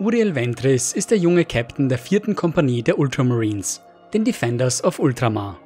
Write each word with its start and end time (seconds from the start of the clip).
Uriel 0.00 0.34
Ventris 0.34 0.92
ist 0.92 1.12
der 1.12 1.18
junge 1.18 1.44
Captain 1.44 1.88
der 1.88 1.98
vierten 1.98 2.34
Kompanie 2.34 2.82
der 2.82 2.98
Ultramarines, 2.98 3.80
den 4.12 4.24
Defenders 4.24 4.82
of 4.82 4.98
Ultramar. 4.98 5.56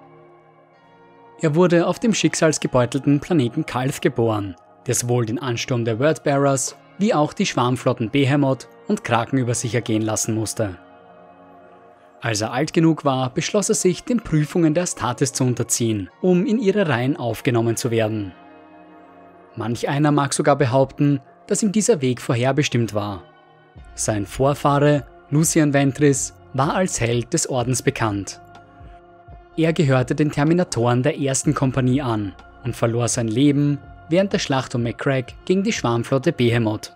Er 1.41 1.55
wurde 1.55 1.87
auf 1.87 1.99
dem 1.99 2.13
schicksalsgebeutelten 2.13 3.21
Planeten 3.21 3.65
Kalf 3.65 4.03
geboren, 4.03 4.55
der 4.87 4.95
sowohl 4.95 5.25
den 5.25 5.39
Ansturm 5.39 5.87
der 5.87 5.99
Wordbearers 5.99 6.77
wie 6.99 7.15
auch 7.15 7.33
die 7.33 7.47
Schwarmflotten 7.47 8.11
Behemoth 8.11 8.69
und 8.87 9.03
Kraken 9.03 9.39
über 9.39 9.55
sich 9.55 9.75
ergehen 9.75 10.03
lassen 10.03 10.35
musste. 10.35 10.77
Als 12.21 12.43
er 12.43 12.53
alt 12.53 12.75
genug 12.75 13.07
war, 13.07 13.31
beschloss 13.31 13.71
er 13.71 13.77
sich, 13.77 14.05
den 14.05 14.21
Prüfungen 14.21 14.75
der 14.75 14.83
Astartes 14.83 15.33
zu 15.33 15.45
unterziehen, 15.45 16.11
um 16.21 16.45
in 16.45 16.59
ihre 16.59 16.87
Reihen 16.87 17.17
aufgenommen 17.17 17.77
zu 17.77 17.91
werden. 17.91 18.33
Manch 19.57 19.89
einer 19.89 20.13
mag 20.13 20.35
sogar 20.35 20.57
behaupten, 20.57 21.21
dass 21.47 21.63
ihm 21.63 21.73
dieser 21.73 22.03
Weg 22.03 22.21
vorherbestimmt 22.21 22.93
war. 22.93 23.23
Sein 23.99 24.27
Vorfahre, 24.27 25.05
Lucian 25.31 25.75
Ventris, 25.75 26.33
war 26.55 26.77
als 26.77 27.01
Held 27.01 27.35
des 27.35 27.49
Ordens 27.49 27.83
bekannt. 27.83 28.41
Er 29.57 29.73
gehörte 29.73 30.15
den 30.15 30.31
Terminatoren 30.31 31.03
der 31.03 31.19
ersten 31.19 31.53
Kompanie 31.53 32.01
an 32.01 32.33
und 32.63 32.77
verlor 32.77 33.09
sein 33.09 33.27
Leben 33.27 33.79
während 34.09 34.33
der 34.33 34.39
Schlacht 34.39 34.73
um 34.77 34.85
McCrack 34.85 35.35
gegen 35.47 35.65
die 35.65 35.73
Schwarmflotte 35.73 36.33
Behemoth. 36.33 36.95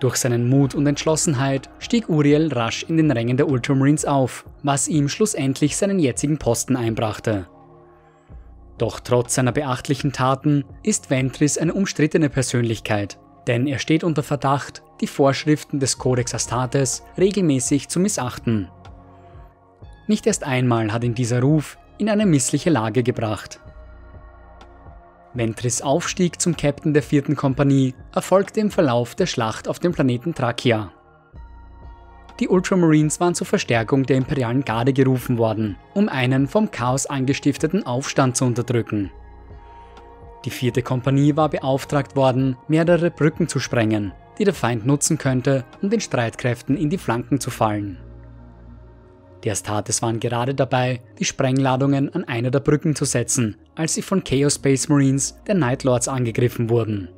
Durch 0.00 0.16
seinen 0.16 0.50
Mut 0.50 0.74
und 0.74 0.86
Entschlossenheit 0.86 1.70
stieg 1.78 2.10
Uriel 2.10 2.52
rasch 2.52 2.82
in 2.82 2.98
den 2.98 3.10
Rängen 3.10 3.38
der 3.38 3.48
Ultramarines 3.48 4.04
auf, 4.04 4.44
was 4.62 4.86
ihm 4.86 5.08
schlussendlich 5.08 5.78
seinen 5.78 5.98
jetzigen 5.98 6.36
Posten 6.36 6.76
einbrachte. 6.76 7.48
Doch 8.76 9.00
trotz 9.00 9.34
seiner 9.34 9.52
beachtlichen 9.52 10.12
Taten 10.12 10.66
ist 10.82 11.08
Ventris 11.08 11.56
eine 11.56 11.72
umstrittene 11.72 12.28
Persönlichkeit, 12.28 13.18
denn 13.48 13.66
er 13.66 13.78
steht 13.78 14.04
unter 14.04 14.22
Verdacht, 14.22 14.82
die 15.00 15.06
Vorschriften 15.06 15.80
des 15.80 15.98
Codex 15.98 16.34
Astartes 16.34 17.02
regelmäßig 17.16 17.88
zu 17.88 17.98
missachten. 17.98 18.68
Nicht 20.06 20.26
erst 20.26 20.44
einmal 20.44 20.92
hat 20.92 21.02
ihn 21.02 21.14
dieser 21.14 21.40
Ruf 21.40 21.78
in 21.98 22.08
eine 22.08 22.26
missliche 22.26 22.70
Lage 22.70 23.02
gebracht. 23.02 23.60
Ventris 25.34 25.82
Aufstieg 25.82 26.40
zum 26.40 26.56
Captain 26.56 26.94
der 26.94 27.02
vierten 27.02 27.36
Kompanie 27.36 27.94
erfolgte 28.14 28.60
im 28.60 28.70
Verlauf 28.70 29.14
der 29.14 29.26
Schlacht 29.26 29.68
auf 29.68 29.78
dem 29.78 29.92
Planeten 29.92 30.34
Trachia. 30.34 30.92
Die 32.40 32.48
Ultramarines 32.48 33.18
waren 33.18 33.34
zur 33.34 33.46
Verstärkung 33.46 34.04
der 34.04 34.16
imperialen 34.16 34.64
Garde 34.64 34.92
gerufen 34.92 35.38
worden, 35.38 35.76
um 35.94 36.08
einen 36.08 36.46
vom 36.46 36.70
Chaos 36.70 37.06
angestifteten 37.06 37.84
Aufstand 37.84 38.36
zu 38.36 38.44
unterdrücken. 38.44 39.10
Die 40.44 40.50
vierte 40.50 40.82
Kompanie 40.82 41.36
war 41.36 41.48
beauftragt 41.48 42.16
worden, 42.16 42.56
mehrere 42.68 43.10
Brücken 43.10 43.48
zu 43.48 43.58
sprengen, 43.58 44.12
die 44.38 44.44
der 44.44 44.54
Feind 44.54 44.86
nutzen 44.86 45.18
könnte, 45.18 45.64
um 45.82 45.90
den 45.90 46.00
Streitkräften 46.00 46.76
in 46.76 46.90
die 46.90 46.98
Flanken 46.98 47.40
zu 47.40 47.50
fallen. 47.50 47.98
Die 49.44 49.50
Astartes 49.50 50.02
waren 50.02 50.20
gerade 50.20 50.54
dabei, 50.54 51.00
die 51.18 51.24
Sprengladungen 51.24 52.12
an 52.12 52.24
einer 52.24 52.50
der 52.50 52.60
Brücken 52.60 52.94
zu 52.96 53.04
setzen, 53.04 53.56
als 53.76 53.94
sie 53.94 54.02
von 54.02 54.24
Chaos 54.24 54.56
Space 54.56 54.88
Marines 54.88 55.38
der 55.46 55.54
Nightlords 55.54 56.08
angegriffen 56.08 56.70
wurden. 56.70 57.08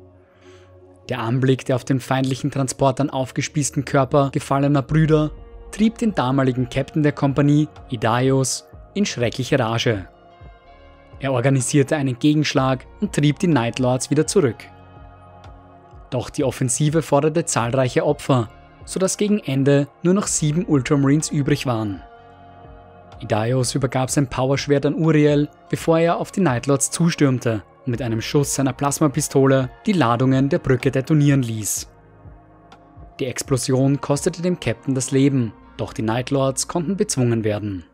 Der 1.09 1.19
Anblick 1.19 1.65
der 1.65 1.75
auf 1.75 1.83
den 1.83 1.99
feindlichen 1.99 2.51
Transportern 2.51 3.09
aufgespießten 3.09 3.85
Körper 3.85 4.29
gefallener 4.31 4.83
Brüder 4.83 5.31
trieb 5.71 5.97
den 5.97 6.13
damaligen 6.13 6.69
Captain 6.69 7.03
der 7.03 7.11
Kompanie, 7.11 7.67
Idaios, 7.89 8.65
in 8.93 9.05
schreckliche 9.05 9.57
Rage. 9.57 10.07
Er 11.21 11.33
organisierte 11.33 11.95
einen 11.95 12.17
Gegenschlag 12.17 12.87
und 12.99 13.13
trieb 13.13 13.37
die 13.37 13.47
Nightlords 13.47 14.09
wieder 14.09 14.25
zurück. 14.25 14.65
Doch 16.09 16.31
die 16.31 16.43
Offensive 16.43 17.03
forderte 17.03 17.45
zahlreiche 17.45 18.05
Opfer, 18.05 18.49
sodass 18.85 19.17
gegen 19.17 19.39
Ende 19.39 19.87
nur 20.01 20.15
noch 20.15 20.25
sieben 20.25 20.65
Ultramarines 20.65 21.29
übrig 21.29 21.67
waren. 21.67 22.01
Idaios 23.19 23.75
übergab 23.75 24.09
sein 24.09 24.27
Powerschwert 24.27 24.87
an 24.87 24.95
Uriel, 24.95 25.47
bevor 25.69 25.99
er 25.99 26.17
auf 26.17 26.31
die 26.31 26.41
Nightlords 26.41 26.89
zustürmte 26.89 27.61
und 27.85 27.91
mit 27.91 28.01
einem 28.01 28.19
Schuss 28.19 28.55
seiner 28.55 28.73
Plasmapistole 28.73 29.69
die 29.85 29.93
Ladungen 29.93 30.49
der 30.49 30.57
Brücke 30.57 30.89
detonieren 30.89 31.43
ließ. 31.43 31.87
Die 33.19 33.27
Explosion 33.27 34.01
kostete 34.01 34.41
dem 34.41 34.59
Captain 34.59 34.95
das 34.95 35.11
Leben, 35.11 35.53
doch 35.77 35.93
die 35.93 36.01
Nightlords 36.01 36.67
konnten 36.67 36.97
bezwungen 36.97 37.43
werden. 37.43 37.85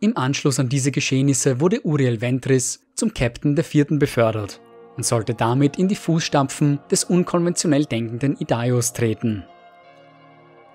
Im 0.00 0.16
Anschluss 0.16 0.60
an 0.60 0.68
diese 0.68 0.92
Geschehnisse 0.92 1.60
wurde 1.60 1.84
Uriel 1.84 2.20
Ventris 2.20 2.80
zum 2.94 3.12
Captain 3.12 3.56
der 3.56 3.64
vierten 3.64 3.98
befördert 3.98 4.60
und 4.96 5.04
sollte 5.04 5.34
damit 5.34 5.76
in 5.76 5.88
die 5.88 5.96
Fußstapfen 5.96 6.78
des 6.88 7.02
unkonventionell 7.02 7.84
denkenden 7.84 8.36
Idaios 8.36 8.92
treten. 8.92 9.44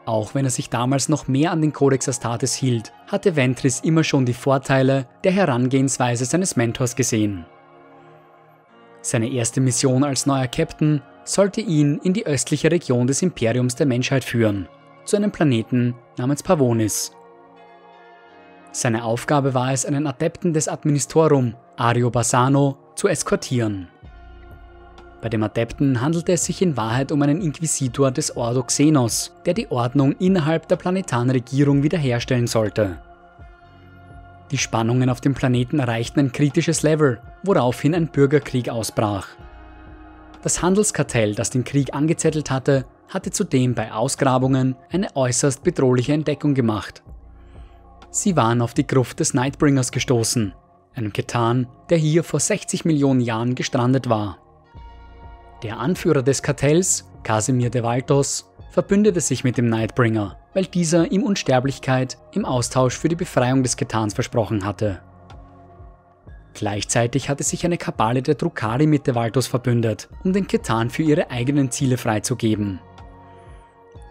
Auch 0.05 0.35
wenn 0.35 0.43
er 0.43 0.51
sich 0.51 0.69
damals 0.69 1.07
noch 1.07 1.29
mehr 1.29 1.51
an 1.51 1.61
den 1.61 1.71
Codex 1.71 2.09
Astartes 2.09 2.53
hielt, 2.53 2.91
hatte 3.07 3.37
Ventris 3.37 3.79
immer 3.79 4.03
schon 4.03 4.25
die 4.25 4.33
Vorteile 4.33 5.07
der 5.23 5.31
Herangehensweise 5.31 6.25
seines 6.25 6.57
Mentors 6.57 6.97
gesehen. 6.97 7.45
Seine 9.01 9.29
erste 9.31 9.61
Mission 9.61 10.03
als 10.03 10.25
neuer 10.25 10.47
Captain 10.47 11.01
sollte 11.23 11.61
ihn 11.61 11.97
in 12.03 12.11
die 12.11 12.25
östliche 12.25 12.69
Region 12.71 13.07
des 13.07 13.21
Imperiums 13.21 13.75
der 13.75 13.85
Menschheit 13.85 14.25
führen, 14.25 14.67
zu 15.05 15.15
einem 15.15 15.31
Planeten 15.31 15.95
namens 16.17 16.43
Pavonis. 16.43 17.13
Seine 18.75 19.05
Aufgabe 19.05 19.53
war 19.53 19.71
es, 19.71 19.85
einen 19.85 20.07
Adepten 20.07 20.51
des 20.51 20.67
Administorum, 20.67 21.53
Ario 21.77 22.09
Bassano, 22.09 22.75
zu 22.95 23.07
eskortieren. 23.07 23.87
Bei 25.21 25.29
dem 25.29 25.43
Adepten 25.43 26.01
handelte 26.01 26.33
es 26.33 26.45
sich 26.45 26.61
in 26.63 26.75
Wahrheit 26.75 27.11
um 27.11 27.21
einen 27.21 27.39
Inquisitor 27.39 28.09
des 28.09 28.35
Ordo 28.35 28.63
Xenos, 28.63 29.31
der 29.45 29.53
die 29.53 29.69
Ordnung 29.69 30.13
innerhalb 30.13 30.67
der 30.67 30.75
planetaren 30.75 31.29
Regierung 31.29 31.83
wiederherstellen 31.83 32.47
sollte. 32.47 32.97
Die 34.49 34.57
Spannungen 34.57 35.09
auf 35.09 35.21
dem 35.21 35.35
Planeten 35.35 35.77
erreichten 35.77 36.19
ein 36.19 36.31
kritisches 36.31 36.81
Level, 36.81 37.21
woraufhin 37.43 37.93
ein 37.93 38.07
Bürgerkrieg 38.07 38.69
ausbrach. 38.69 39.27
Das 40.41 40.63
Handelskartell, 40.63 41.35
das 41.35 41.51
den 41.51 41.63
Krieg 41.63 41.93
angezettelt 41.93 42.49
hatte, 42.49 42.85
hatte 43.07 43.29
zudem 43.29 43.75
bei 43.75 43.93
Ausgrabungen 43.93 44.75
eine 44.91 45.15
äußerst 45.15 45.63
bedrohliche 45.63 46.13
Entdeckung 46.13 46.55
gemacht. 46.55 47.03
Sie 48.13 48.35
waren 48.35 48.61
auf 48.61 48.75
die 48.75 48.85
Gruft 48.85 49.19
des 49.19 49.33
Nightbringers 49.33 49.91
gestoßen, 49.91 50.53
einem 50.93 51.13
Ketan, 51.13 51.67
der 51.89 51.97
hier 51.97 52.23
vor 52.23 52.39
60 52.39 52.85
Millionen 52.85 53.21
Jahren 53.21 53.55
gestrandet 53.55 54.07
war. 54.07 54.37
Der 55.63 55.79
Anführer 55.79 56.21
des 56.21 56.43
Kartells, 56.43 57.09
Casimir 57.23 57.71
de 57.71 57.81
Valtos, 57.81 58.53
verbündete 58.69 59.19
sich 59.19 59.43
mit 59.43 59.57
dem 59.57 59.67
Nightbringer, 59.67 60.37
weil 60.53 60.65
dieser 60.65 61.11
ihm 61.11 61.23
Unsterblichkeit 61.23 62.19
im 62.33 62.45
Austausch 62.45 62.95
für 62.95 63.09
die 63.09 63.15
Befreiung 63.15 63.63
des 63.63 63.77
Ketans 63.77 64.13
versprochen 64.13 64.63
hatte. 64.63 65.01
Gleichzeitig 66.53 67.29
hatte 67.29 67.43
sich 67.43 67.65
eine 67.65 67.79
Kabale 67.79 68.21
der 68.21 68.35
Drukari 68.35 68.85
mit 68.85 69.07
de 69.07 69.15
Valtos 69.15 69.47
verbündet, 69.47 70.07
um 70.23 70.33
den 70.33 70.45
Ketan 70.45 70.91
für 70.91 71.01
ihre 71.01 71.31
eigenen 71.31 71.71
Ziele 71.71 71.97
freizugeben. 71.97 72.79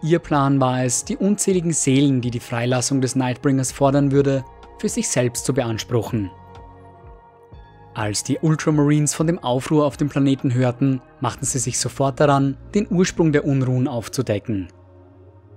Ihr 0.05 0.19
Plan 0.19 0.61
war 0.61 0.85
es, 0.85 1.05
die 1.05 1.17
unzähligen 1.17 1.73
Seelen, 1.73 2.21
die 2.21 2.33
die 2.33 2.41
Freilassung 2.41 3.01
des 3.01 3.15
Nightbringers 3.15 3.71
fordern 3.71 4.11
würde, 4.11 4.45
für 4.79 4.89
sich 4.89 5.09
selbst 5.09 5.45
zu 5.45 5.55
beanspruchen. 5.55 6.29
Als 7.95 8.25
die 8.25 8.39
Ultramarines 8.39 9.15
von 9.15 9.29
dem 9.29 9.39
Aufruhr 9.39 9.87
auf 9.87 9.97
dem 9.97 10.09
Planeten 10.09 10.55
hörten, 10.55 11.01
machten 11.21 11.45
sie 11.45 11.61
sich 11.61 11.79
sofort 11.79 12.19
daran, 12.19 12.57
den 12.75 12.89
Ursprung 12.91 13.31
der 13.31 13.45
Unruhen 13.45 13.87
aufzudecken. 13.87 14.69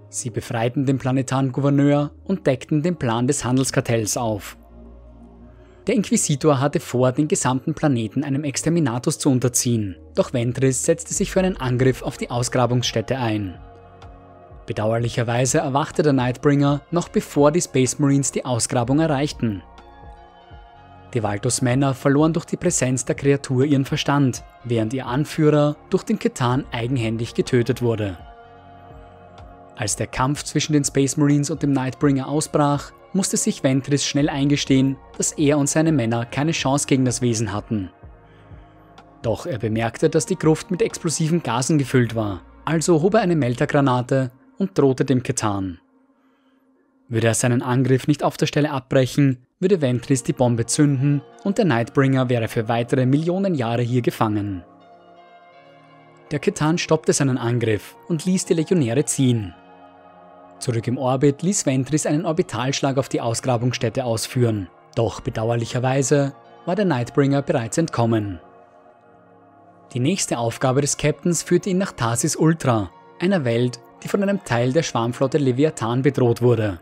Sie 0.10 0.30
befreiten 0.30 0.86
den 0.86 1.00
planetaren 1.00 1.52
Gouverneur 1.52 2.12
und 2.24 2.46
deckten 2.46 2.84
den 2.84 2.98
Plan 2.98 3.26
des 3.26 3.44
Handelskartells 3.44 4.16
auf. 4.16 4.58
Der 5.88 5.96
Inquisitor 5.96 6.60
hatte 6.60 6.80
vor, 6.80 7.12
den 7.12 7.28
gesamten 7.28 7.74
Planeten 7.74 8.24
einem 8.24 8.44
Exterminatus 8.44 9.18
zu 9.18 9.30
unterziehen, 9.30 9.96
doch 10.14 10.34
Ventris 10.34 10.84
setzte 10.84 11.16
sich 11.16 11.32
für 11.32 11.40
einen 11.40 11.58
Angriff 11.58 12.04
auf 12.04 12.18
die 12.18 12.30
Ausgrabungsstätte 12.30 13.18
ein. 13.18 13.56
Bedauerlicherweise 14.66 15.60
erwachte 15.60 16.02
der 16.02 16.14
Nightbringer 16.14 16.82
noch 16.92 17.10
bevor 17.10 17.52
die 17.52 17.62
Space 17.62 18.00
Marines 18.00 18.32
die 18.32 18.46
Ausgrabung 18.46 19.00
erreichten 19.00 19.62
die 21.16 21.24
Valtos 21.24 21.62
Männer 21.62 21.94
verloren 21.94 22.34
durch 22.34 22.46
die 22.46 22.58
Präsenz 22.58 23.06
der 23.06 23.16
Kreatur 23.16 23.64
ihren 23.64 23.86
Verstand, 23.86 24.44
während 24.66 24.94
ihr 24.94 25.08
Anführer 25.08 25.78
durch 25.90 26.04
den 26.04 26.20
Ketan 26.20 26.66
eigenhändig 26.74 27.34
getötet 27.34 27.82
wurde. 27.82 28.18
Als 29.78 29.96
der 29.96 30.08
Kampf 30.08 30.44
zwischen 30.44 30.74
den 30.74 30.84
Space 30.84 31.16
Marines 31.16 31.50
und 31.50 31.64
dem 31.64 31.72
Nightbringer 31.72 32.28
ausbrach, 32.28 32.92
musste 33.14 33.38
sich 33.38 33.64
Ventris 33.64 34.06
schnell 34.06 34.28
eingestehen, 34.28 34.98
dass 35.18 35.32
er 35.32 35.58
und 35.58 35.70
seine 35.70 35.94
Männer 35.94 36.26
keine 36.26 36.52
Chance 36.52 36.86
gegen 36.86 37.06
das 37.06 37.22
Wesen 37.22 37.54
hatten. 37.54 37.90
Doch 39.22 39.46
er 39.46 39.58
bemerkte, 39.58 40.10
dass 40.10 40.26
die 40.26 40.38
Gruft 40.38 40.70
mit 40.70 40.82
explosiven 40.82 41.42
Gasen 41.42 41.78
gefüllt 41.78 42.16
war, 42.16 42.42
also 42.66 43.02
hob 43.02 43.14
er 43.14 43.22
eine 43.22 43.38
Meltergranate 43.38 44.32
und 44.58 44.78
drohte 44.78 45.06
dem 45.06 45.24
Ketan. 45.24 45.80
Würde 47.08 47.28
er 47.28 47.34
seinen 47.36 47.62
Angriff 47.62 48.08
nicht 48.08 48.24
auf 48.24 48.38
der 48.38 48.48
Stelle 48.48 48.72
abbrechen, 48.72 49.46
würde 49.60 49.82
Ventris 49.82 50.24
die 50.24 50.34
Bombe 50.34 50.66
zünden 50.66 51.22
und 51.44 51.58
der 51.58 51.66
Nightbringer 51.66 52.30
wäre 52.30 52.48
für 52.48 52.68
weitere 52.68 53.06
Millionen 53.06 53.56
Jahre 53.56 53.84
hier 53.84 54.02
gefangen. 54.02 54.64
Der 56.32 56.40
Ketan 56.40 56.78
stoppte 56.78 57.14
seinen 57.14 57.38
Angriff 57.38 57.96
und 58.08 58.26
ließ 58.26 58.46
die 58.46 58.56
Legionäre 58.56 59.06
ziehen. 59.06 59.54
Zurück 60.60 60.88
im 60.88 60.98
Orbit 60.98 61.44
ließ 61.44 61.66
Ventris 61.66 62.06
einen 62.06 62.26
Orbitalschlag 62.26 62.98
auf 62.98 63.10
die 63.10 63.22
Ausgrabungsstätte 63.22 64.04
ausführen, 64.04 64.68
doch 64.96 65.22
bedauerlicherweise 65.22 66.34
war 66.66 66.76
der 66.76 66.86
Nightbringer 66.86 67.44
bereits 67.44 67.78
entkommen. 67.78 68.40
Die 69.94 70.00
nächste 70.00 70.40
Aufgabe 70.40 70.82
des 70.82 70.98
Captains 70.98 71.44
führte 71.44 71.70
ihn 71.70 71.78
nach 71.78 71.92
Tarsis 71.92 72.36
Ultra, 72.36 72.90
einer 73.20 73.46
Welt, 73.46 73.80
die 74.04 74.08
von 74.08 74.22
einem 74.22 74.44
Teil 74.44 74.74
der 74.74 74.84
Schwarmflotte 74.84 75.38
Leviathan 75.38 76.02
bedroht 76.02 76.42
wurde. 76.42 76.80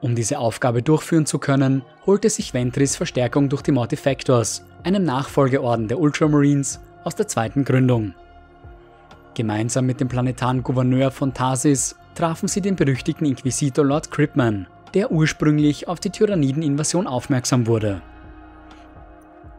Um 0.00 0.14
diese 0.14 0.38
Aufgabe 0.38 0.82
durchführen 0.82 1.26
zu 1.26 1.38
können, 1.38 1.82
holte 2.06 2.30
sich 2.30 2.54
Ventris 2.54 2.94
Verstärkung 2.94 3.48
durch 3.48 3.62
die 3.62 3.72
Mortifactors, 3.72 4.64
einem 4.84 5.02
Nachfolgeorden 5.02 5.88
der 5.88 5.98
Ultramarines 5.98 6.80
aus 7.02 7.16
der 7.16 7.26
zweiten 7.26 7.64
Gründung. 7.64 8.14
Gemeinsam 9.34 9.86
mit 9.86 10.00
dem 10.00 10.08
planetaren 10.08 10.62
Gouverneur 10.62 11.10
von 11.10 11.34
Tarsis 11.34 11.96
trafen 12.14 12.48
sie 12.48 12.60
den 12.60 12.76
berüchtigten 12.76 13.26
Inquisitor 13.26 13.84
Lord 13.84 14.10
Cripman, 14.10 14.66
der 14.94 15.10
ursprünglich 15.10 15.88
auf 15.88 16.00
die 16.00 16.10
Tyrannideninvasion 16.10 17.06
aufmerksam 17.06 17.66
wurde. 17.66 18.02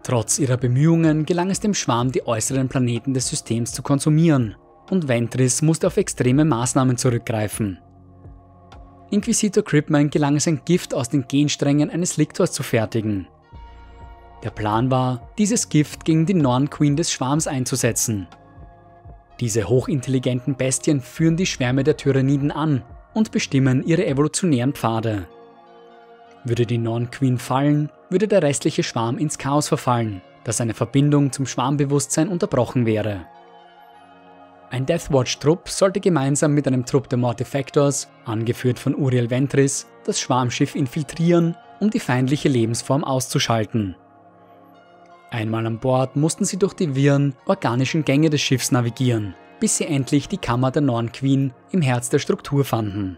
Trotz 0.04 0.40
ihrer 0.40 0.58
Bemühungen 0.58 1.26
gelang 1.26 1.50
es 1.50 1.60
dem 1.60 1.74
Schwarm, 1.74 2.12
die 2.12 2.26
äußeren 2.26 2.68
Planeten 2.70 3.14
des 3.14 3.28
Systems 3.28 3.74
zu 3.74 3.84
konsumieren, 3.84 4.56
und 4.92 5.08
Ventris 5.08 5.62
musste 5.62 5.88
auf 5.88 5.98
extreme 5.98 6.46
Maßnahmen 6.46 6.98
zurückgreifen. 6.98 7.80
Inquisitor 9.12 9.64
Cripman 9.64 10.10
gelang 10.10 10.36
es 10.36 10.48
ein 10.48 10.62
Gift 10.66 10.94
aus 10.94 11.10
den 11.10 11.28
Gensträngen 11.28 11.90
eines 11.90 12.18
Liktors 12.18 12.52
zu 12.52 12.62
fertigen. 12.62 13.28
Der 14.44 14.52
Plan 14.52 14.92
war, 14.92 15.32
dieses 15.38 15.70
Gift 15.70 16.06
gegen 16.06 16.26
die 16.26 16.34
Norn 16.34 16.70
Queen 16.70 16.96
des 16.96 17.12
Schwarms 17.12 17.48
einzusetzen. 17.48 18.28
Diese 19.40 19.68
hochintelligenten 19.68 20.56
Bestien 20.56 21.02
führen 21.02 21.38
die 21.38 21.46
Schwärme 21.46 21.84
der 21.84 21.98
Tyranniden 21.98 22.52
an 22.52 22.84
und 23.14 23.32
bestimmen 23.32 23.84
ihre 23.84 24.06
evolutionären 24.06 24.74
Pfade. 24.74 25.28
Würde 26.44 26.66
die 26.66 26.78
Norn 26.78 27.10
Queen 27.10 27.38
fallen, 27.38 27.90
würde 28.10 28.28
der 28.28 28.44
restliche 28.44 28.84
Schwarm 28.84 29.18
ins 29.18 29.38
Chaos 29.38 29.68
verfallen, 29.68 30.22
da 30.44 30.52
seine 30.52 30.74
Verbindung 30.74 31.32
zum 31.32 31.46
Schwarmbewusstsein 31.46 32.30
unterbrochen 32.30 32.86
wäre. 32.86 33.26
Ein 34.72 34.86
Deathwatch-Trupp 34.86 35.68
sollte 35.68 36.00
gemeinsam 36.00 36.54
mit 36.54 36.68
einem 36.68 36.86
Trupp 36.86 37.10
der 37.10 37.18
Mortifactors, 37.18 38.08
angeführt 38.26 38.78
von 38.78 38.94
Uriel 38.94 39.30
Ventris, 39.30 39.88
das 40.06 40.20
Schwarmschiff 40.20 40.76
infiltrieren, 40.76 41.56
um 41.80 41.90
die 41.90 42.00
feindliche 42.00 42.50
Lebensform 42.50 43.04
auszuschalten. 43.04 43.96
Einmal 45.32 45.66
an 45.66 45.80
Bord 45.80 46.16
mussten 46.16 46.46
sie 46.46 46.58
durch 46.58 46.74
die 46.74 46.96
wirren, 46.96 47.36
organischen 47.46 48.06
Gänge 48.06 48.30
des 48.30 48.42
Schiffs 48.42 48.72
navigieren, 48.72 49.34
bis 49.60 49.78
sie 49.78 49.86
endlich 49.86 50.28
die 50.28 50.38
Kammer 50.38 50.70
der 50.70 50.84
Norn 50.84 51.12
Queen 51.12 51.52
im 51.72 51.82
Herz 51.82 52.10
der 52.10 52.20
Struktur 52.20 52.64
fanden. 52.64 53.18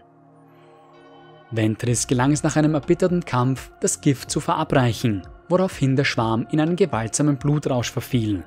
Ventris 1.50 2.06
gelang 2.06 2.32
es 2.32 2.42
nach 2.42 2.56
einem 2.56 2.74
erbitterten 2.74 3.26
Kampf, 3.26 3.72
das 3.80 4.00
Gift 4.00 4.30
zu 4.30 4.40
verabreichen, 4.40 5.22
woraufhin 5.50 5.96
der 5.96 6.04
Schwarm 6.04 6.46
in 6.50 6.60
einen 6.60 6.76
gewaltsamen 6.76 7.36
Blutrausch 7.36 7.90
verfiel. 7.90 8.42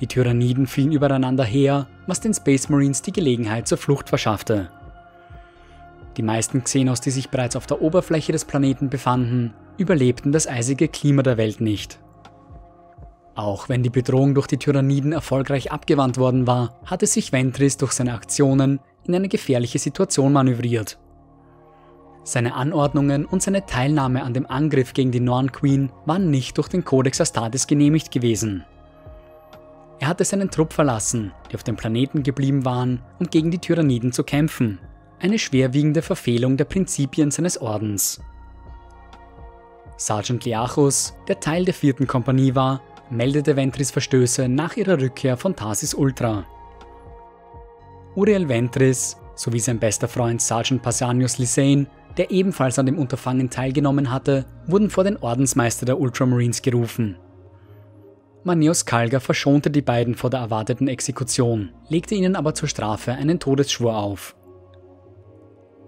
Die 0.00 0.06
Tyranniden 0.06 0.66
fielen 0.66 0.92
übereinander 0.92 1.44
her, 1.44 1.86
was 2.06 2.20
den 2.20 2.34
Space 2.34 2.68
Marines 2.68 3.02
die 3.02 3.12
Gelegenheit 3.12 3.68
zur 3.68 3.78
Flucht 3.78 4.08
verschaffte. 4.08 4.70
Die 6.16 6.22
meisten 6.22 6.62
Xenos, 6.62 7.00
die 7.00 7.10
sich 7.10 7.30
bereits 7.30 7.56
auf 7.56 7.66
der 7.66 7.82
Oberfläche 7.82 8.32
des 8.32 8.44
Planeten 8.44 8.88
befanden, 8.88 9.54
überlebten 9.78 10.32
das 10.32 10.46
eisige 10.46 10.88
Klima 10.88 11.22
der 11.22 11.36
Welt 11.36 11.60
nicht. 11.60 11.98
Auch 13.34 13.68
wenn 13.68 13.82
die 13.82 13.90
Bedrohung 13.90 14.34
durch 14.34 14.46
die 14.46 14.58
Tyranniden 14.58 15.12
erfolgreich 15.12 15.72
abgewandt 15.72 16.18
worden 16.18 16.46
war, 16.46 16.78
hatte 16.84 17.06
sich 17.06 17.32
Ventris 17.32 17.76
durch 17.76 17.92
seine 17.92 18.14
Aktionen 18.14 18.78
in 19.04 19.14
eine 19.14 19.28
gefährliche 19.28 19.80
Situation 19.80 20.32
manövriert. 20.32 20.98
Seine 22.22 22.54
Anordnungen 22.54 23.26
und 23.26 23.42
seine 23.42 23.66
Teilnahme 23.66 24.22
an 24.22 24.34
dem 24.34 24.46
Angriff 24.46 24.94
gegen 24.94 25.10
die 25.10 25.20
Norn 25.20 25.52
Queen 25.52 25.90
waren 26.06 26.30
nicht 26.30 26.56
durch 26.56 26.68
den 26.68 26.84
Codex 26.84 27.20
Astartes 27.20 27.66
genehmigt 27.66 28.12
gewesen. 28.12 28.64
Er 30.00 30.08
hatte 30.08 30.24
seinen 30.24 30.50
Trupp 30.50 30.72
verlassen, 30.72 31.32
die 31.50 31.54
auf 31.54 31.62
dem 31.62 31.76
Planeten 31.76 32.22
geblieben 32.22 32.64
waren, 32.64 33.02
um 33.18 33.26
gegen 33.26 33.50
die 33.50 33.58
Tyranniden 33.58 34.12
zu 34.12 34.24
kämpfen. 34.24 34.78
Eine 35.20 35.38
schwerwiegende 35.38 36.02
Verfehlung 36.02 36.56
der 36.56 36.64
Prinzipien 36.64 37.30
seines 37.30 37.60
Ordens. 37.60 38.20
Sergeant 39.96 40.44
Liachus, 40.44 41.14
der 41.28 41.40
Teil 41.40 41.64
der 41.64 41.74
vierten 41.74 42.06
Kompanie 42.06 42.54
war, 42.54 42.82
meldete 43.10 43.56
Ventris 43.56 43.90
Verstöße 43.90 44.48
nach 44.48 44.76
ihrer 44.76 45.00
Rückkehr 45.00 45.36
von 45.36 45.54
Tarsis 45.54 45.94
Ultra. 45.94 46.44
Uriel 48.16 48.48
Ventris 48.48 49.16
sowie 49.36 49.60
sein 49.60 49.78
bester 49.78 50.08
Freund 50.08 50.40
Sergeant 50.42 50.82
Pausanius 50.82 51.38
Lysane, 51.38 51.86
der 52.16 52.30
ebenfalls 52.30 52.78
an 52.78 52.86
dem 52.86 52.98
Unterfangen 52.98 53.50
teilgenommen 53.50 54.10
hatte, 54.10 54.46
wurden 54.66 54.90
vor 54.90 55.04
den 55.04 55.16
Ordensmeister 55.16 55.86
der 55.86 56.00
Ultramarines 56.00 56.62
gerufen. 56.62 57.16
Manius 58.46 58.84
Kalga 58.84 59.20
verschonte 59.20 59.70
die 59.70 59.80
beiden 59.80 60.14
vor 60.14 60.28
der 60.28 60.40
erwarteten 60.40 60.86
Exekution, 60.86 61.70
legte 61.88 62.14
ihnen 62.14 62.36
aber 62.36 62.54
zur 62.54 62.68
Strafe 62.68 63.12
einen 63.12 63.40
Todesschwur 63.40 63.96
auf. 63.96 64.36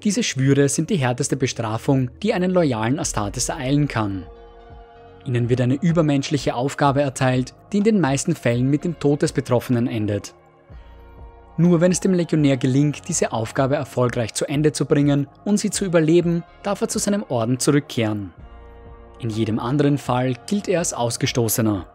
Diese 0.02 0.22
Schwüre 0.22 0.70
sind 0.70 0.88
die 0.88 0.96
härteste 0.96 1.36
Bestrafung, 1.36 2.10
die 2.22 2.32
einen 2.32 2.50
loyalen 2.50 2.98
Astartes 2.98 3.50
ereilen 3.50 3.88
kann. 3.88 4.24
Ihnen 5.26 5.50
wird 5.50 5.60
eine 5.60 5.74
übermenschliche 5.74 6.54
Aufgabe 6.54 7.02
erteilt, 7.02 7.54
die 7.72 7.78
in 7.78 7.84
den 7.84 8.00
meisten 8.00 8.34
Fällen 8.34 8.70
mit 8.70 8.84
dem 8.84 8.98
Tod 8.98 9.20
des 9.20 9.32
Betroffenen 9.32 9.86
endet. 9.86 10.34
Nur 11.58 11.82
wenn 11.82 11.92
es 11.92 12.00
dem 12.00 12.14
Legionär 12.14 12.56
gelingt, 12.56 13.06
diese 13.08 13.32
Aufgabe 13.32 13.76
erfolgreich 13.76 14.32
zu 14.32 14.46
Ende 14.46 14.72
zu 14.72 14.86
bringen 14.86 15.26
und 15.44 15.58
sie 15.58 15.70
zu 15.70 15.84
überleben, 15.84 16.42
darf 16.62 16.80
er 16.80 16.88
zu 16.88 16.98
seinem 16.98 17.24
Orden 17.28 17.58
zurückkehren. 17.58 18.32
In 19.18 19.28
jedem 19.28 19.58
anderen 19.58 19.98
Fall 19.98 20.34
gilt 20.46 20.68
er 20.68 20.78
als 20.78 20.94
Ausgestoßener. 20.94 21.86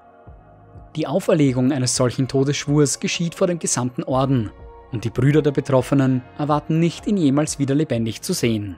Die 0.95 1.07
Auferlegung 1.07 1.71
eines 1.71 1.95
solchen 1.95 2.27
Todesschwurs 2.27 2.99
geschieht 2.99 3.35
vor 3.35 3.47
dem 3.47 3.59
gesamten 3.59 4.03
Orden 4.03 4.51
und 4.91 5.05
die 5.05 5.09
Brüder 5.09 5.41
der 5.41 5.51
Betroffenen 5.51 6.21
erwarten 6.37 6.79
nicht, 6.79 7.07
ihn 7.07 7.15
jemals 7.15 7.59
wieder 7.59 7.75
lebendig 7.75 8.21
zu 8.21 8.33
sehen. 8.33 8.75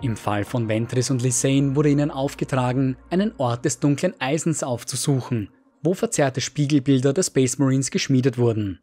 Im 0.00 0.16
Fall 0.16 0.44
von 0.44 0.68
Ventris 0.68 1.10
und 1.10 1.22
Lysane 1.22 1.74
wurde 1.76 1.90
ihnen 1.90 2.10
aufgetragen, 2.10 2.96
einen 3.10 3.32
Ort 3.38 3.64
des 3.64 3.80
dunklen 3.80 4.14
Eisens 4.18 4.62
aufzusuchen, 4.62 5.50
wo 5.82 5.94
verzerrte 5.94 6.40
Spiegelbilder 6.40 7.12
der 7.12 7.22
Space 7.22 7.58
Marines 7.58 7.90
geschmiedet 7.90 8.38
wurden. 8.38 8.80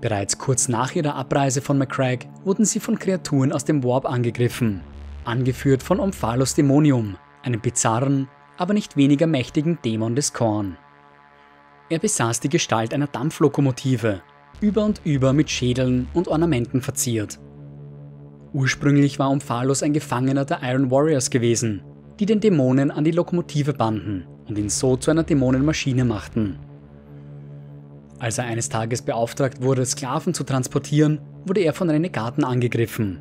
Bereits 0.00 0.38
kurz 0.38 0.68
nach 0.68 0.94
ihrer 0.94 1.14
Abreise 1.14 1.60
von 1.60 1.76
McCrack 1.76 2.26
wurden 2.44 2.64
sie 2.64 2.80
von 2.80 2.98
Kreaturen 2.98 3.52
aus 3.52 3.66
dem 3.66 3.84
Warp 3.84 4.06
angegriffen, 4.06 4.80
angeführt 5.24 5.82
von 5.82 6.00
Omphalos 6.00 6.54
Dämonium, 6.54 7.16
einem 7.42 7.60
bizarren, 7.60 8.28
aber 8.60 8.74
nicht 8.74 8.98
weniger 8.98 9.26
mächtigen 9.26 9.78
Dämon 9.82 10.14
des 10.14 10.34
Korn. 10.34 10.76
Er 11.88 11.98
besaß 11.98 12.40
die 12.40 12.50
Gestalt 12.50 12.92
einer 12.92 13.06
Dampflokomotive, 13.06 14.20
über 14.60 14.84
und 14.84 15.00
über 15.02 15.32
mit 15.32 15.48
Schädeln 15.48 16.08
und 16.12 16.28
Ornamenten 16.28 16.82
verziert. 16.82 17.40
Ursprünglich 18.52 19.18
war 19.18 19.30
Omphalos 19.30 19.82
ein 19.82 19.94
Gefangener 19.94 20.44
der 20.44 20.60
Iron 20.62 20.90
Warriors 20.90 21.30
gewesen, 21.30 21.82
die 22.18 22.26
den 22.26 22.40
Dämonen 22.40 22.90
an 22.90 23.04
die 23.04 23.12
Lokomotive 23.12 23.72
banden 23.72 24.26
und 24.46 24.58
ihn 24.58 24.68
so 24.68 24.98
zu 24.98 25.10
einer 25.10 25.22
Dämonenmaschine 25.22 26.04
machten. 26.04 26.58
Als 28.18 28.36
er 28.36 28.44
eines 28.44 28.68
Tages 28.68 29.00
beauftragt 29.00 29.62
wurde, 29.62 29.86
Sklaven 29.86 30.34
zu 30.34 30.44
transportieren, 30.44 31.22
wurde 31.46 31.60
er 31.60 31.72
von 31.72 31.88
Renegaten 31.88 32.44
angegriffen. 32.44 33.20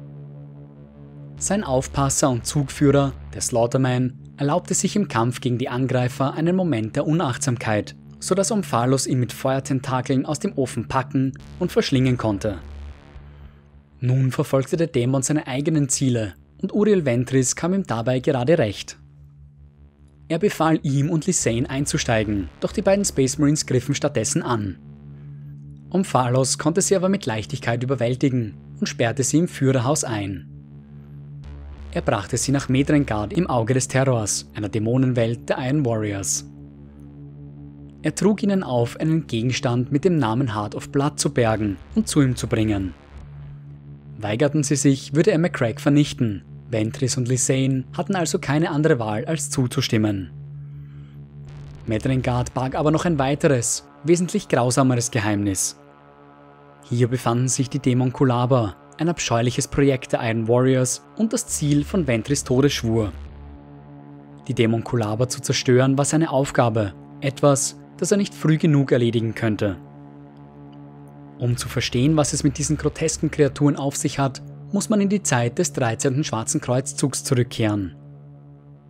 Sein 1.38 1.64
Aufpasser 1.64 2.30
und 2.30 2.46
Zugführer, 2.46 3.14
der 3.34 3.40
Slaughterman, 3.40 4.20
erlaubte 4.40 4.74
sich 4.74 4.96
im 4.96 5.10
Kampf 5.10 5.42
gegen 5.42 5.58
die 5.58 5.68
Angreifer 5.68 6.34
einen 6.34 6.56
Moment 6.56 6.96
der 6.96 7.06
Unachtsamkeit, 7.06 7.96
sodass 8.22 8.52
Omphalos 8.52 9.06
ihn 9.06 9.20
mit 9.20 9.34
Feuertentakeln 9.34 10.26
aus 10.26 10.40
dem 10.40 10.58
Ofen 10.58 10.88
packen 10.88 11.38
und 11.60 11.74
verschlingen 11.74 12.18
konnte. 12.18 12.60
Nun 14.00 14.32
verfolgte 14.32 14.78
der 14.78 14.88
Dämon 14.88 15.24
seine 15.24 15.46
eigenen 15.46 15.90
Ziele 15.90 16.36
und 16.62 16.74
Uriel 16.74 17.06
Ventris 17.06 17.58
kam 17.58 17.74
ihm 17.74 17.84
dabei 17.84 18.20
gerade 18.20 18.58
recht. 18.58 18.98
Er 20.30 20.40
befahl 20.40 20.80
ihm 20.84 21.10
und 21.10 21.28
Lysane 21.28 21.70
einzusteigen, 21.70 22.48
doch 22.62 22.72
die 22.72 22.82
beiden 22.82 23.04
Space 23.04 23.40
Marines 23.40 23.66
griffen 23.66 23.94
stattdessen 23.94 24.42
an. 24.42 24.78
Omphalos 25.90 26.58
konnte 26.58 26.82
sie 26.82 26.96
aber 26.96 27.10
mit 27.10 27.26
Leichtigkeit 27.26 27.84
überwältigen 27.84 28.54
und 28.80 28.88
sperrte 28.88 29.24
sie 29.24 29.40
im 29.40 29.48
Führerhaus 29.50 30.06
ein. 30.06 30.49
Er 31.92 32.02
brachte 32.02 32.38
sie 32.38 32.52
nach 32.52 32.70
Medrengard 32.70 33.34
im 33.34 33.48
Auge 33.48 33.74
des 33.74 33.88
Terrors, 33.88 34.48
einer 34.54 34.70
Dämonenwelt 34.70 35.50
der 35.50 35.58
Iron 35.60 35.86
Warriors. 35.86 36.46
Er 38.04 38.14
trug 38.14 38.44
ihnen 38.44 38.64
auf, 38.64 38.98
einen 38.98 39.26
Gegenstand 39.26 39.92
mit 39.92 40.06
dem 40.06 40.18
Namen 40.18 40.56
Heart 40.56 40.76
of 40.76 40.90
Blood 40.90 41.20
zu 41.20 41.34
bergen 41.34 41.78
und 41.96 42.08
zu 42.08 42.22
ihm 42.22 42.36
zu 42.36 42.48
bringen. 42.48 42.94
Weigerten 44.20 44.64
sie 44.64 44.76
sich, 44.76 45.16
würde 45.16 45.32
er 45.32 45.40
McCrack 45.40 45.82
vernichten. 45.82 46.44
Ventris 46.70 47.18
und 47.18 47.28
Lysane 47.28 47.86
hatten 47.98 48.16
also 48.16 48.38
keine 48.38 48.70
andere 48.70 49.00
Wahl, 49.00 49.26
als 49.26 49.50
zuzustimmen. 49.50 50.30
Medrengard 51.88 52.54
barg 52.54 52.76
aber 52.76 52.92
noch 52.92 53.06
ein 53.06 53.18
weiteres, 53.18 53.84
wesentlich 54.04 54.48
grausameres 54.48 55.10
Geheimnis. 55.10 55.76
Hier 56.84 57.08
befanden 57.08 57.48
sich 57.48 57.70
die 57.70 57.80
Dämon 57.80 58.14
Kulaba, 58.14 58.76
ein 59.00 59.10
abscheuliches 59.10 59.68
Projekt 59.68 60.12
der 60.12 60.22
Iron 60.24 60.48
Warriors 60.48 61.02
und 61.16 61.32
das 61.32 61.48
Ziel 61.48 61.86
von 61.86 62.06
Ventris 62.06 62.44
Todesschwur. 62.44 63.14
Die 64.48 64.54
Dämon 64.54 64.84
Kulaba 64.84 65.30
zu 65.30 65.42
zerstören 65.42 65.98
war 65.98 66.06
seine 66.06 66.32
Aufgabe, 66.32 66.94
etwas, 67.22 67.80
das 67.98 68.12
er 68.12 68.18
nicht 68.18 68.34
früh 68.34 68.58
genug 68.58 68.92
erledigen 68.92 69.36
könnte. 69.36 69.78
Um 71.38 71.56
zu 71.56 71.70
verstehen, 71.70 72.18
was 72.18 72.34
es 72.34 72.44
mit 72.44 72.58
diesen 72.58 72.78
grotesken 72.78 73.32
Kreaturen 73.32 73.78
auf 73.78 73.96
sich 73.96 74.20
hat, 74.20 74.42
muss 74.74 74.90
man 74.90 75.00
in 75.00 75.10
die 75.10 75.24
Zeit 75.24 75.58
des 75.60 75.72
13. 75.74 76.24
Schwarzen 76.26 76.60
Kreuzzugs 76.60 77.24
zurückkehren. 77.24 77.96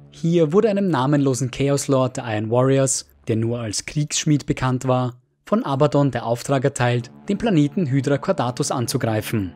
Hier 0.09 0.51
wurde 0.51 0.69
einem 0.69 0.89
namenlosen 0.89 1.51
Chaos 1.51 1.87
Lord 1.87 2.17
der 2.17 2.25
Iron 2.25 2.49
Warriors, 2.49 3.07
der 3.27 3.35
nur 3.35 3.59
als 3.59 3.85
Kriegsschmied 3.85 4.47
bekannt 4.47 4.87
war, 4.87 5.21
von 5.45 5.63
Abaddon 5.63 6.09
der 6.09 6.25
Auftrag 6.25 6.63
erteilt, 6.63 7.11
den 7.27 7.37
Planeten 7.37 7.85
Hydra 7.85 8.17
Quadratus 8.17 8.71
anzugreifen. 8.71 9.53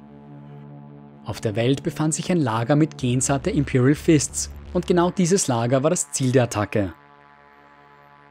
Auf 1.25 1.39
der 1.39 1.55
Welt 1.55 1.83
befand 1.83 2.13
sich 2.13 2.31
ein 2.31 2.41
Lager 2.41 2.75
mit 2.75 2.97
Gensaat 2.97 3.45
der 3.45 3.53
Imperial 3.53 3.95
Fists 3.95 4.51
und 4.73 4.87
genau 4.87 5.09
dieses 5.09 5.47
Lager 5.47 5.81
war 5.83 5.89
das 5.89 6.11
Ziel 6.11 6.31
der 6.31 6.43
Attacke. 6.43 6.93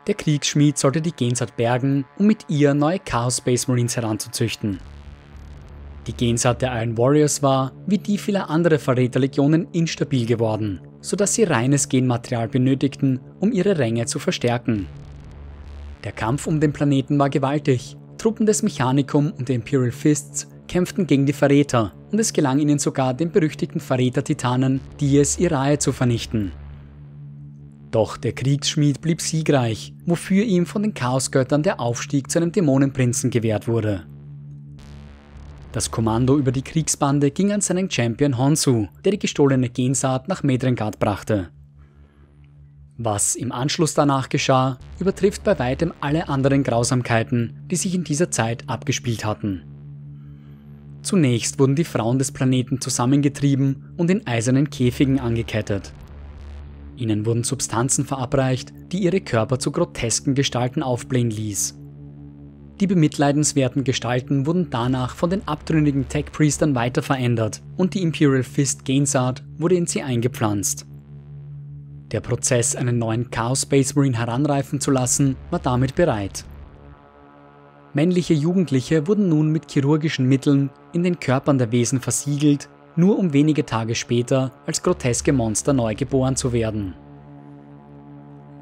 Der 0.07 0.15
Kriegsschmied 0.15 0.77
sollte 0.77 1.01
die 1.01 1.13
Gensaat 1.13 1.57
bergen, 1.57 2.05
um 2.19 2.27
mit 2.27 2.47
ihr 2.49 2.75
neue 2.75 2.99
Chaos 2.99 3.39
Space 3.39 3.69
Marines 3.69 3.97
heranzuzüchten. 3.97 4.81
Die 6.07 6.13
Gensaat 6.13 6.61
der 6.61 6.75
Iron 6.75 6.99
Warriors 6.99 7.43
war, 7.43 7.73
wie 7.87 7.99
die 7.99 8.19
vieler 8.19 8.51
anderer 8.51 8.81
Verräterlegionen, 8.81 9.69
instabil 9.73 10.27
geworden, 10.27 10.81
sodass 11.01 11.35
sie 11.35 11.45
reines 11.45 11.89
Genmaterial 11.89 12.49
benötigten, 12.49 13.21
um 13.39 13.53
ihre 13.53 13.79
Ränge 13.79 14.07
zu 14.07 14.19
verstärken. 14.19 14.89
Der 16.03 16.11
Kampf 16.11 16.49
um 16.49 16.59
den 16.59 16.73
Planeten 16.73 17.19
war 17.21 17.31
gewaltig. 17.31 17.97
Truppen 18.19 18.47
des 18.47 18.65
Mechanicum 18.65 19.33
und 19.33 19.49
der 19.49 19.57
Imperial 19.57 19.93
Fists 19.93 20.49
kämpften 20.73 21.07
gegen 21.07 21.27
die 21.27 21.35
Verräter 21.35 21.93
und 22.11 22.19
es 22.19 22.33
gelang 22.33 22.59
ihnen 22.59 22.79
sogar, 22.79 23.13
den 23.13 23.31
berüchtigten 23.31 23.79
Verräter-Titanen 23.79 24.81
Dies 25.01 25.39
Irae 25.39 25.77
zu 25.79 25.93
vernichten. 25.93 26.53
Doch 27.91 28.17
der 28.17 28.33
Kriegsschmied 28.33 29.03
blieb 29.03 29.21
siegreich, 29.21 29.93
wofür 30.07 30.43
ihm 30.45 30.65
von 30.65 30.81
den 30.81 30.95
Chaosgöttern 30.95 31.63
der 31.63 31.79
Aufstieg 31.79 32.31
zu 32.31 32.39
einem 32.39 32.53
Dämonenprinzen 32.53 33.29
gewährt 33.29 33.69
wurde. 33.69 34.07
Das 35.73 35.91
Kommando 35.91 36.39
über 36.39 36.53
die 36.53 36.63
Kriegsbande 36.63 37.31
ging 37.31 37.53
an 37.53 37.61
seinen 37.61 37.91
Champion 37.91 38.39
Honsu, 38.39 38.87
der 39.05 39.13
die 39.13 39.19
gestohlene 39.19 39.69
Gensaat 39.69 40.27
nach 40.29 40.43
Medrengard 40.43 40.99
brachte. 40.99 41.51
Was 42.97 43.37
im 43.37 43.53
Anschluss 43.53 43.93
danach 43.93 44.31
geschah, 44.31 44.79
übertrifft 44.99 45.45
bei 45.45 45.59
weitem 45.59 45.93
alle 46.01 46.31
anderen 46.31 46.63
Grausamkeiten, 46.63 47.61
die 47.71 47.77
sich 47.77 47.95
in 47.95 48.05
dieser 48.05 48.31
Zeit 48.31 48.65
abgespielt 48.71 49.27
hatten. 49.27 49.65
Zunächst 51.03 51.59
wurden 51.59 51.75
die 51.75 51.85
Frauen 51.85 52.19
des 52.19 52.33
Planeten 52.33 52.81
zusammengetrieben 52.81 53.93
und 53.97 54.11
in 54.11 54.27
eisernen 54.27 54.71
Käfigen 54.71 55.19
angekettet. 55.19 55.93
Ihnen 56.97 57.27
wurden 57.27 57.43
Substanzen 57.43 58.05
verabreicht, 58.05 58.73
die 58.93 59.03
ihre 59.03 59.21
Körper 59.21 59.59
zu 59.59 59.73
grotesken 59.73 60.35
Gestalten 60.35 60.83
aufblähen 60.83 61.31
ließ. 61.31 61.79
Die 62.81 62.87
bemitleidenswerten 62.87 63.85
Gestalten 63.85 64.47
wurden 64.47 64.69
danach 64.71 65.15
von 65.15 65.31
den 65.31 65.47
abtrünnigen 65.47 66.09
Tech-Priestern 66.09 66.75
weiter 66.75 67.03
verändert 67.03 67.63
und 67.77 67.95
die 67.95 68.03
Imperial 68.03 68.43
Fist 68.43 68.85
Gainsart 68.85 69.43
wurde 69.59 69.77
in 69.77 69.87
sie 69.87 70.03
eingepflanzt. 70.03 70.87
Der 72.13 72.21
Prozess, 72.21 72.77
einen 72.77 72.99
neuen 72.99 73.31
Chaos 73.31 73.63
Space 73.63 73.95
Marine 73.95 74.19
heranreifen 74.19 74.81
zu 74.81 74.91
lassen, 74.91 75.37
war 75.51 75.61
damit 75.61 75.95
bereit. 75.95 76.45
Männliche 77.95 78.33
Jugendliche 78.33 79.07
wurden 79.07 79.29
nun 79.29 79.51
mit 79.51 79.71
chirurgischen 79.71 80.27
Mitteln 80.27 80.71
in 80.95 81.03
den 81.03 81.21
Körpern 81.21 81.59
der 81.59 81.73
Wesen 81.73 82.01
versiegelt, 82.01 82.71
nur 82.97 83.19
um 83.19 83.35
wenige 83.35 83.67
Tage 83.67 83.95
später 83.95 84.51
als 84.67 84.83
groteske 84.83 85.33
Monster 85.33 85.75
neu 85.75 85.95
geboren 85.95 86.37
zu 86.37 86.53
werden. 86.55 86.95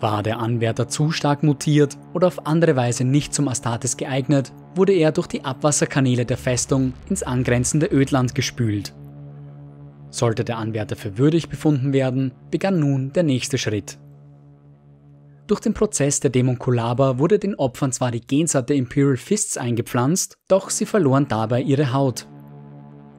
War 0.00 0.22
der 0.22 0.38
Anwärter 0.38 0.88
zu 0.88 1.12
stark 1.12 1.42
mutiert 1.42 1.96
oder 2.12 2.26
auf 2.26 2.46
andere 2.46 2.74
Weise 2.74 3.04
nicht 3.04 3.32
zum 3.32 3.46
Astartes 3.48 3.96
geeignet, 3.96 4.52
wurde 4.74 4.94
er 4.94 5.12
durch 5.12 5.26
die 5.26 5.44
Abwasserkanäle 5.44 6.24
der 6.24 6.38
Festung 6.38 6.94
ins 7.08 7.22
angrenzende 7.22 7.86
Ödland 7.86 8.34
gespült. 8.34 8.94
Sollte 10.10 10.42
der 10.42 10.58
Anwärter 10.58 10.96
für 10.96 11.18
würdig 11.18 11.48
befunden 11.48 11.92
werden, 11.92 12.32
begann 12.50 12.80
nun 12.80 13.12
der 13.12 13.22
nächste 13.22 13.58
Schritt. 13.58 13.98
Durch 15.50 15.58
den 15.58 15.74
Prozess 15.74 16.20
der 16.20 16.30
Demonkulaba 16.30 17.18
wurde 17.18 17.40
den 17.40 17.56
Opfern 17.56 17.90
zwar 17.90 18.12
die 18.12 18.20
Gensaat 18.20 18.68
der 18.68 18.76
Imperial 18.76 19.16
Fists 19.16 19.56
eingepflanzt, 19.56 20.38
doch 20.46 20.70
sie 20.70 20.86
verloren 20.86 21.26
dabei 21.26 21.60
ihre 21.60 21.92
Haut. 21.92 22.28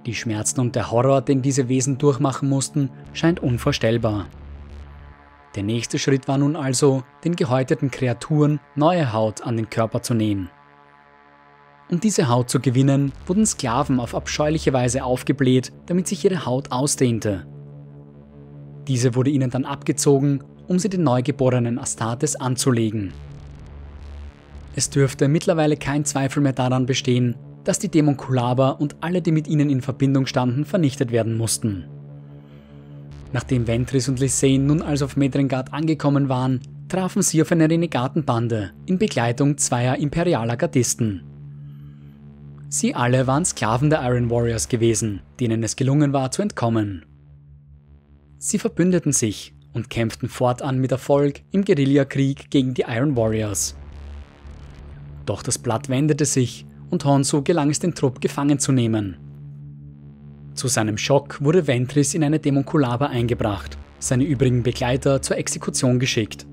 Die 0.05 0.15
Schmerzen 0.15 0.61
und 0.61 0.73
der 0.77 0.91
Horror, 0.91 1.21
den 1.21 1.41
diese 1.41 1.67
Wesen 1.67 1.97
durchmachen 1.97 2.47
mussten, 2.47 2.89
scheint 3.11 3.41
unvorstellbar. 3.41 4.27
Der 5.55 5.63
nächste 5.63 5.99
Schritt 5.99 6.29
war 6.29 6.37
nun 6.37 6.55
also, 6.55 7.03
den 7.25 7.35
gehäuteten 7.35 7.91
Kreaturen 7.91 8.61
neue 8.75 9.11
Haut 9.11 9.41
an 9.41 9.57
den 9.57 9.69
Körper 9.69 10.01
zu 10.01 10.13
nähen. 10.13 10.49
Um 11.89 11.99
diese 11.99 12.29
Haut 12.29 12.49
zu 12.49 12.61
gewinnen, 12.61 13.11
wurden 13.25 13.45
Sklaven 13.45 13.99
auf 13.99 14.15
abscheuliche 14.15 14.71
Weise 14.71 15.03
aufgebläht, 15.03 15.73
damit 15.87 16.07
sich 16.07 16.23
ihre 16.23 16.45
Haut 16.45 16.71
ausdehnte. 16.71 17.45
Diese 18.87 19.15
wurde 19.15 19.31
ihnen 19.31 19.49
dann 19.49 19.65
abgezogen, 19.65 20.45
um 20.67 20.79
sie 20.79 20.89
den 20.89 21.03
neugeborenen 21.03 21.79
Astartes 21.79 22.35
anzulegen. 22.35 23.13
Es 24.75 24.89
dürfte 24.89 25.27
mittlerweile 25.27 25.77
kein 25.77 26.05
Zweifel 26.05 26.41
mehr 26.41 26.53
daran 26.53 26.85
bestehen, 26.85 27.35
dass 27.63 27.79
die 27.79 27.89
Dämon 27.89 28.17
Kulaba 28.17 28.69
und 28.69 28.95
alle, 29.01 29.21
die 29.21 29.31
mit 29.31 29.47
ihnen 29.47 29.69
in 29.69 29.81
Verbindung 29.81 30.25
standen, 30.25 30.65
vernichtet 30.65 31.11
werden 31.11 31.37
mussten. 31.37 31.85
Nachdem 33.33 33.67
Ventris 33.67 34.09
und 34.09 34.19
Lysane 34.19 34.59
nun 34.59 34.81
also 34.81 35.05
auf 35.05 35.15
Medrengard 35.15 35.73
angekommen 35.73 36.29
waren, 36.29 36.61
trafen 36.89 37.21
sie 37.21 37.41
auf 37.41 37.51
eine 37.51 37.69
Renegatenbande 37.69 38.71
in 38.85 38.97
Begleitung 38.97 39.57
zweier 39.57 39.97
imperialer 39.97 40.57
Gardisten. 40.57 41.23
Sie 42.67 42.95
alle 42.95 43.27
waren 43.27 43.45
Sklaven 43.45 43.89
der 43.89 44.01
Iron 44.03 44.29
Warriors 44.29 44.67
gewesen, 44.67 45.21
denen 45.39 45.63
es 45.63 45.75
gelungen 45.75 46.13
war 46.13 46.31
zu 46.31 46.41
entkommen. 46.41 47.05
Sie 48.37 48.57
verbündeten 48.57 49.13
sich 49.13 49.53
und 49.73 49.89
kämpften 49.89 50.29
fortan 50.29 50.79
mit 50.79 50.91
Erfolg 50.91 51.41
im 51.51 51.63
Guerillakrieg 51.63 52.49
gegen 52.49 52.73
die 52.73 52.85
Iron 52.87 53.15
Warriors. 53.15 53.75
Doch 55.25 55.43
das 55.43 55.57
Blatt 55.57 55.89
wendete 55.89 56.25
sich 56.25 56.65
und 56.89 57.05
Honsu 57.05 57.41
gelang 57.41 57.69
es 57.69 57.79
den 57.79 57.95
Trupp 57.95 58.21
gefangen 58.21 58.59
zu 58.59 58.71
nehmen 58.71 59.17
zu 60.61 60.67
seinem 60.67 60.97
Schock 60.97 61.41
wurde 61.41 61.65
Ventris 61.65 62.13
in 62.13 62.23
eine 62.23 62.37
Demonkulaba 62.37 63.07
eingebracht, 63.07 63.79
seine 63.97 64.25
übrigen 64.25 64.61
Begleiter 64.61 65.21
zur 65.21 65.37
Exekution 65.37 65.99
geschickt. 65.99 66.45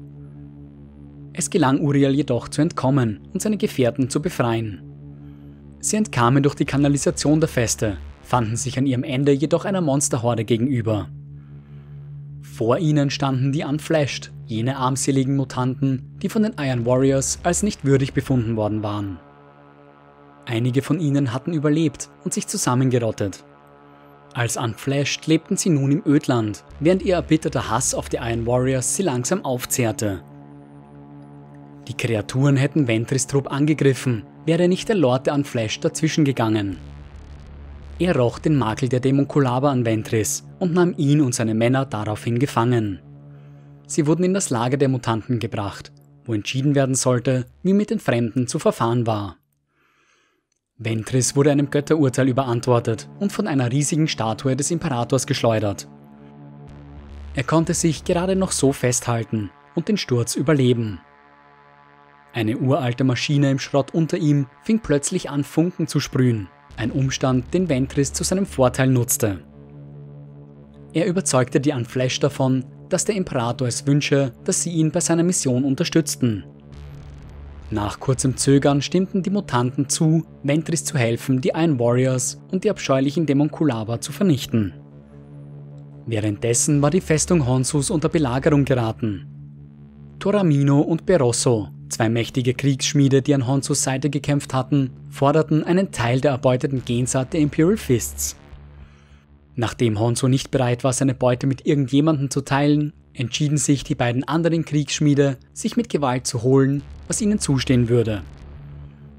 Es 1.35 1.51
gelang 1.51 1.81
Uriel 1.81 2.15
jedoch 2.15 2.49
zu 2.49 2.63
entkommen 2.63 3.21
und 3.35 3.43
seine 3.43 3.59
Gefährten 3.59 4.09
zu 4.09 4.23
befreien. 4.23 4.83
Sie 5.81 5.97
entkamen 5.97 6.43
durch 6.43 6.55
die 6.55 6.65
Kanalisation 6.65 7.39
der 7.39 7.51
Feste, 7.51 7.99
fanden 8.23 8.57
sich 8.57 8.79
an 8.79 8.87
ihrem 8.87 9.05
Ende 9.05 9.33
jedoch 9.33 9.67
einer 9.67 9.83
Monsterhorde 9.83 10.47
gegenüber. 10.47 11.11
Vor 12.59 12.79
ihnen 12.79 13.09
standen 13.09 13.53
die 13.53 13.63
Unflashed, 13.63 14.33
jene 14.47 14.79
armseligen 14.79 15.37
Mutanten, 15.37 16.19
die 16.21 16.29
von 16.29 16.43
den 16.43 16.57
Iron 16.59 16.85
Warriors 16.87 17.39
als 17.45 17.63
nicht 17.63 17.85
würdig 17.85 18.15
befunden 18.15 18.57
worden 18.57 18.83
waren. 18.83 19.21
Einige 20.45 20.83
von 20.83 20.99
ihnen 20.99 21.33
hatten 21.33 21.53
überlebt 21.53 22.11
und 22.25 22.35
sich 22.35 22.49
zusammengerottet, 22.49 23.45
als 24.35 24.57
Unflashed 24.57 25.29
lebten 25.29 25.57
sie 25.57 25.71
nun 25.71 25.93
im 25.93 26.03
Ödland, 26.05 26.65
während 26.81 27.03
ihr 27.03 27.15
erbitterter 27.15 27.71
Hass 27.71 27.95
auf 27.95 28.09
die 28.09 28.17
Iron 28.17 28.45
Warriors 28.45 28.97
sie 28.97 29.05
langsam 29.05 29.45
aufzehrte. 29.45 30.25
Die 31.87 31.97
Kreaturen 31.97 32.57
hätten 32.57 32.89
Ventris 32.89 33.29
Trupp 33.29 33.53
angegriffen, 33.53 34.25
wäre 34.47 34.67
nicht 34.67 34.89
der 34.89 34.97
Lord 34.97 35.29
der 35.29 35.35
Unflashed 35.35 35.85
dazwischen 35.85 36.25
gegangen. 36.25 36.77
Er 38.01 38.17
roch 38.17 38.39
den 38.39 38.57
Makel 38.57 38.89
der 38.89 39.01
Demonkulaba 39.01 39.73
an 39.73 39.85
Ventris 39.85 40.47
und 40.61 40.73
nahm 40.73 40.95
ihn 40.97 41.21
und 41.21 41.35
seine 41.35 41.55
Männer 41.55 41.85
daraufhin 41.85 42.39
gefangen. 42.39 43.01
Sie 43.89 44.07
wurden 44.07 44.23
in 44.23 44.35
das 44.35 44.51
Lager 44.51 44.77
der 44.77 44.89
Mutanten 44.89 45.41
gebracht, 45.41 45.91
wo 46.25 46.33
entschieden 46.33 46.77
werden 46.77 46.95
sollte, 46.95 47.47
wie 47.65 47.73
mit 47.73 47.91
den 47.91 47.99
Fremden 47.99 48.47
zu 48.47 48.61
verfahren 48.61 49.07
war. 49.07 49.39
Ventris 50.77 51.35
wurde 51.35 51.51
einem 51.51 51.71
Götterurteil 51.71 52.29
überantwortet 52.29 53.09
und 53.19 53.33
von 53.33 53.49
einer 53.49 53.73
riesigen 53.73 54.07
Statue 54.07 54.55
des 54.55 54.71
Imperators 54.71 55.27
geschleudert. 55.27 55.89
Er 57.35 57.43
konnte 57.43 57.75
sich 57.75 58.05
gerade 58.05 58.37
noch 58.37 58.53
so 58.53 58.73
festhalten 58.73 59.51
und 59.75 59.89
den 59.89 59.97
Sturz 59.97 60.37
überleben. 60.37 61.01
Eine 62.33 62.59
uralte 62.59 63.03
Maschine 63.03 63.51
im 63.51 63.59
Schrott 63.59 63.93
unter 63.93 64.19
ihm 64.19 64.47
fing 64.63 64.79
plötzlich 64.79 65.31
an, 65.31 65.43
Funken 65.43 65.89
zu 65.89 65.99
sprühen, 65.99 66.49
ein 66.79 66.93
Umstand, 66.93 67.53
den 67.53 67.69
Ventris 67.69 68.13
zu 68.13 68.25
seinem 68.25 68.47
Vorteil 68.47 68.89
nutzte. 68.89 69.41
Er 70.93 71.07
überzeugte 71.07 71.61
die 71.61 71.73
Unflash 71.73 72.21
davon, 72.21 72.65
dass 72.89 73.05
der 73.05 73.17
Imperator 73.17 73.69
es 73.69 73.87
wünsche, 73.87 74.33
dass 74.45 74.63
sie 74.63 74.71
ihn 74.71 74.91
bei 74.91 75.01
seiner 75.01 75.23
Mission 75.23 75.65
unterstützten 75.65 76.45
Nach 77.71 78.01
kurzem 78.01 78.37
Zögern 78.39 78.81
stimmten 78.81 79.23
die 79.23 79.31
Mutanten 79.31 79.91
zu, 79.91 80.25
Ventris 80.43 80.85
zu 80.85 80.97
helfen, 80.97 81.43
die 81.43 81.53
Iron 81.55 81.79
Warriors 81.79 82.41
und 82.51 82.65
die 82.65 82.71
abscheulichen 82.71 83.27
Dämon 83.27 83.51
Kulaba 83.51 84.01
zu 84.01 84.13
vernichten. 84.13 84.73
Währenddessen 86.07 86.81
war 86.81 86.91
die 86.91 87.03
Festung 87.03 87.47
Honsus 87.47 87.91
unter 87.91 88.09
Belagerung 88.09 88.65
geraten. 88.65 89.27
Toramino 90.19 90.81
und 90.81 91.05
Berosso, 91.05 91.69
zwei 91.89 92.09
mächtige 92.09 92.55
Kriegsschmiede, 92.55 93.23
die 93.23 93.35
an 93.35 93.47
Honsus 93.47 93.83
Seite 93.83 94.11
gekämpft 94.11 94.55
hatten, 94.55 94.91
forderten 95.11 95.65
einen 95.65 95.93
Teil 95.93 96.21
der 96.21 96.33
erbeuteten 96.33 96.85
Gensaat 96.85 97.33
der 97.33 97.41
Imperial 97.41 97.77
Fists. 97.77 98.37
Nachdem 99.57 99.99
Honsu 99.99 100.29
nicht 100.29 100.51
bereit 100.51 100.85
war, 100.85 100.93
seine 100.93 101.15
Beute 101.15 101.47
mit 101.47 101.67
irgendjemandem 101.67 102.31
zu 102.31 102.43
teilen, 102.43 102.93
entschieden 103.13 103.57
sich 103.59 103.83
die 103.83 103.97
beiden 103.97 104.23
anderen 104.23 104.65
Kriegsschmiede, 104.65 105.37
sich 105.53 105.77
mit 105.77 105.89
Gewalt 105.89 106.27
zu 106.27 106.43
holen, 106.43 106.83
was 107.09 107.21
ihnen 107.21 107.41
zustehen 107.41 107.89
würde. 107.89 108.23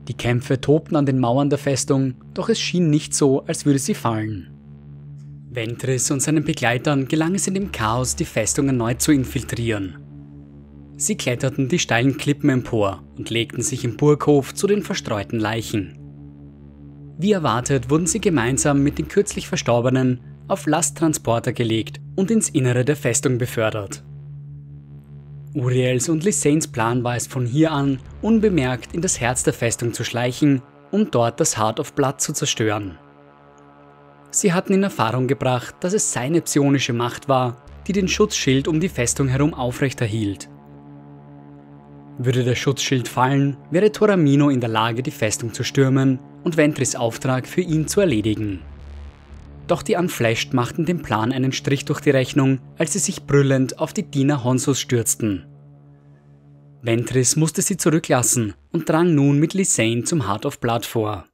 Die 0.07 0.13
Kämpfe 0.13 0.61
tobten 0.61 0.95
an 0.95 1.05
den 1.05 1.19
Mauern 1.19 1.49
der 1.49 1.59
Festung, 1.59 2.15
doch 2.33 2.49
es 2.49 2.59
schien 2.59 2.89
nicht 2.89 3.13
so, 3.13 3.43
als 3.45 3.65
würde 3.65 3.79
sie 3.79 3.93
fallen. 3.93 4.49
Ventris 5.51 6.09
und 6.11 6.21
seinen 6.21 6.43
Begleitern 6.43 7.07
gelang 7.07 7.35
es 7.35 7.47
in 7.47 7.55
dem 7.55 7.71
Chaos, 7.71 8.15
die 8.15 8.25
Festung 8.25 8.67
erneut 8.67 9.01
zu 9.01 9.11
infiltrieren. 9.11 9.97
Sie 10.99 11.15
kletterten 11.15 11.69
die 11.69 11.79
steilen 11.79 12.17
Klippen 12.17 12.49
empor 12.49 13.03
und 13.17 13.29
legten 13.29 13.61
sich 13.61 13.85
im 13.85 13.95
Burghof 13.95 14.53
zu 14.53 14.67
den 14.67 14.83
verstreuten 14.83 15.39
Leichen. 15.39 15.97
Wie 17.17 17.31
erwartet 17.31 17.89
wurden 17.89 18.05
sie 18.05 18.19
gemeinsam 18.19 18.83
mit 18.83 18.97
den 18.97 19.07
kürzlich 19.07 19.47
Verstorbenen 19.47 20.19
auf 20.49 20.65
Lasttransporter 20.65 21.53
gelegt 21.53 22.01
und 22.17 22.29
ins 22.29 22.49
Innere 22.49 22.83
der 22.83 22.97
Festung 22.97 23.37
befördert. 23.37 24.03
Uriels 25.53 26.09
und 26.09 26.25
Lysanes 26.25 26.67
Plan 26.67 27.01
war 27.01 27.15
es 27.15 27.27
von 27.27 27.45
hier 27.45 27.71
an, 27.71 27.99
unbemerkt 28.21 28.93
in 28.93 29.01
das 29.01 29.21
Herz 29.21 29.43
der 29.43 29.53
Festung 29.53 29.93
zu 29.93 30.03
schleichen, 30.03 30.61
um 30.91 31.09
dort 31.11 31.39
das 31.39 31.57
Heart 31.57 31.79
of 31.79 31.93
Blood 31.93 32.19
zu 32.19 32.33
zerstören. 32.33 32.97
Sie 34.31 34.51
hatten 34.51 34.73
in 34.73 34.83
Erfahrung 34.83 35.27
gebracht, 35.27 35.75
dass 35.79 35.93
es 35.93 36.11
seine 36.11 36.41
psionische 36.41 36.91
Macht 36.91 37.29
war, 37.29 37.55
die 37.87 37.93
den 37.93 38.09
Schutzschild 38.09 38.67
um 38.67 38.81
die 38.81 38.89
Festung 38.89 39.29
herum 39.29 39.53
aufrechterhielt. 39.53 40.49
Würde 42.21 42.43
der 42.43 42.55
Schutzschild 42.55 43.07
fallen, 43.07 43.55
wäre 43.71 43.93
Toramino 43.93 44.49
in 44.49 44.59
der 44.59 44.69
Lage, 44.69 45.01
die 45.01 45.09
Festung 45.09 45.53
zu 45.53 45.63
stürmen 45.63 46.19
und 46.43 46.57
Ventris 46.57 46.97
Auftrag 46.97 47.47
für 47.47 47.61
ihn 47.61 47.87
zu 47.87 48.01
erledigen. 48.01 48.59
Doch 49.67 49.83
die 49.83 49.95
Unflashed 49.95 50.53
machten 50.53 50.85
dem 50.85 51.01
Plan 51.01 51.31
einen 51.31 51.53
Strich 51.53 51.85
durch 51.85 52.01
die 52.01 52.09
Rechnung, 52.09 52.59
als 52.77 52.91
sie 52.91 52.99
sich 52.99 53.25
brüllend 53.25 53.79
auf 53.79 53.93
die 53.93 54.03
Diener 54.03 54.43
Honsos 54.43 54.81
stürzten. 54.81 55.45
Ventris 56.81 57.37
musste 57.37 57.61
sie 57.61 57.77
zurücklassen 57.77 58.53
und 58.73 58.89
drang 58.89 59.15
nun 59.15 59.39
mit 59.39 59.53
Lysane 59.53 60.03
zum 60.03 60.27
Heart 60.27 60.45
of 60.45 60.59
Blood 60.59 60.85
vor. 60.85 61.25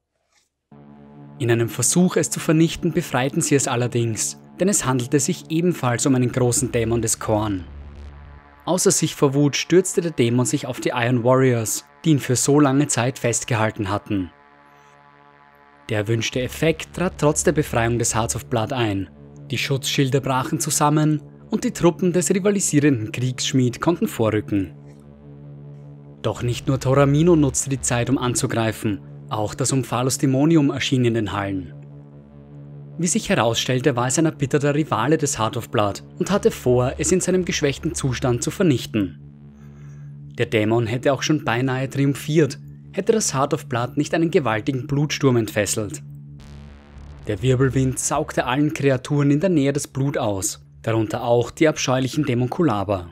In 1.39 1.49
einem 1.49 1.69
Versuch, 1.69 2.15
es 2.15 2.29
zu 2.29 2.39
vernichten, 2.39 2.91
befreiten 2.93 3.41
sie 3.41 3.55
es 3.55 3.67
allerdings, 3.67 4.39
denn 4.59 4.69
es 4.69 4.85
handelte 4.85 5.19
sich 5.19 5.49
ebenfalls 5.49 6.05
um 6.05 6.13
einen 6.13 6.31
großen 6.31 6.71
Dämon 6.71 7.01
des 7.01 7.19
Korn. 7.19 7.63
Außer 8.65 8.91
sich 8.91 9.15
vor 9.15 9.33
Wut 9.33 9.55
stürzte 9.55 10.01
der 10.01 10.11
Dämon 10.11 10.45
sich 10.45 10.65
auf 10.65 10.79
die 10.79 10.89
Iron 10.89 11.23
Warriors, 11.23 11.85
die 12.03 12.11
ihn 12.11 12.19
für 12.19 12.35
so 12.35 12.59
lange 12.59 12.87
Zeit 12.87 13.19
festgehalten 13.19 13.89
hatten. 13.89 14.31
Der 15.89 15.99
erwünschte 15.99 16.41
Effekt 16.41 16.93
trat 16.95 17.13
trotz 17.19 17.43
der 17.43 17.51
Befreiung 17.51 17.99
des 17.99 18.15
Hearts 18.15 18.35
of 18.35 18.47
Blood 18.47 18.73
ein. 18.73 19.09
Die 19.51 19.57
Schutzschilde 19.59 20.19
brachen 20.19 20.59
zusammen 20.59 21.21
und 21.51 21.63
die 21.63 21.71
Truppen 21.71 22.11
des 22.11 22.31
rivalisierenden 22.31 23.11
Kriegsschmied 23.11 23.81
konnten 23.81 24.07
vorrücken. 24.07 24.73
Doch 26.23 26.41
nicht 26.41 26.67
nur 26.67 26.79
Toramino 26.79 27.35
nutzte 27.35 27.69
die 27.69 27.81
Zeit, 27.81 28.09
um 28.09 28.17
anzugreifen, 28.17 28.99
auch 29.29 29.53
das 29.53 29.71
Umphalos 29.71 30.17
Dämonium 30.17 30.71
erschien 30.71 31.05
in 31.05 31.13
den 31.13 31.31
Hallen. 31.33 31.73
Wie 32.97 33.07
sich 33.07 33.27
herausstellte, 33.27 33.95
war 33.97 34.07
es 34.07 34.17
ein 34.17 34.25
erbitterter 34.25 34.73
Rivale 34.73 35.17
des 35.17 35.37
Heart 35.37 35.57
of 35.57 35.69
Blood 35.69 36.03
und 36.17 36.31
hatte 36.31 36.49
vor, 36.49 36.93
es 36.97 37.11
in 37.11 37.19
seinem 37.19 37.43
geschwächten 37.43 37.93
Zustand 37.93 38.41
zu 38.41 38.51
vernichten. 38.51 39.19
Der 40.37 40.45
Dämon 40.45 40.87
hätte 40.87 41.11
auch 41.11 41.21
schon 41.21 41.43
beinahe 41.43 41.89
triumphiert, 41.89 42.57
hätte 42.93 43.11
das 43.11 43.33
Heart 43.33 43.53
of 43.53 43.65
Blood 43.65 43.97
nicht 43.97 44.13
einen 44.13 44.31
gewaltigen 44.31 44.87
Blutsturm 44.87 45.35
entfesselt. 45.35 46.01
Der 47.27 47.41
Wirbelwind 47.41 47.99
saugte 47.99 48.45
allen 48.45 48.73
Kreaturen 48.73 49.31
in 49.31 49.39
der 49.41 49.49
Nähe 49.49 49.73
das 49.73 49.87
Blut 49.87 50.17
aus, 50.17 50.63
darunter 50.81 51.23
auch 51.23 51.51
die 51.51 51.67
abscheulichen 51.67 52.23
Dämonkulaba. 52.23 53.09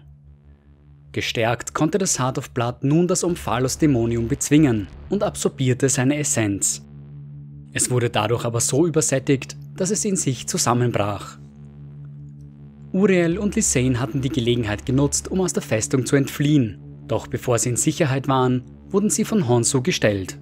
Gestärkt 1.12 1.74
konnte 1.74 1.98
das 1.98 2.20
Heart 2.20 2.38
of 2.38 2.52
Blood 2.52 2.84
nun 2.84 3.08
das 3.08 3.24
Omphalos 3.24 3.78
Dämonium 3.78 4.30
bezwingen 4.30 4.88
und 5.10 5.24
absorbierte 5.24 5.90
seine 5.90 6.18
Essenz. 6.18 6.86
Es 7.74 7.90
wurde 7.90 8.10
dadurch 8.10 8.46
aber 8.46 8.62
so 8.62 8.88
übersättigt, 8.88 9.58
dass 9.76 9.92
es 9.92 10.06
in 10.06 10.16
sich 10.16 10.48
zusammenbrach. 10.48 11.38
Uriel 12.92 13.40
und 13.40 13.56
Lysane 13.56 14.00
hatten 14.00 14.22
die 14.22 14.30
Gelegenheit 14.30 14.86
genutzt, 14.86 15.32
um 15.32 15.42
aus 15.42 15.54
der 15.54 15.64
Festung 15.64 16.06
zu 16.06 16.16
entfliehen, 16.16 16.78
doch 17.08 17.28
bevor 17.28 17.58
sie 17.58 17.70
in 17.70 17.76
Sicherheit 17.76 18.28
waren, 18.28 18.64
wurden 18.90 19.10
sie 19.10 19.26
von 19.26 19.48
Honsu 19.48 19.82
gestellt. 19.82 20.40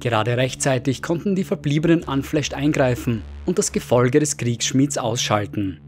Gerade 0.00 0.36
rechtzeitig 0.36 1.00
konnten 1.00 1.36
die 1.36 1.44
verbliebenen 1.44 2.02
Unflashed 2.02 2.54
eingreifen 2.54 3.22
und 3.46 3.58
das 3.58 3.70
Gefolge 3.70 4.18
des 4.18 4.36
Kriegsschmieds 4.36 4.98
ausschalten. 4.98 5.80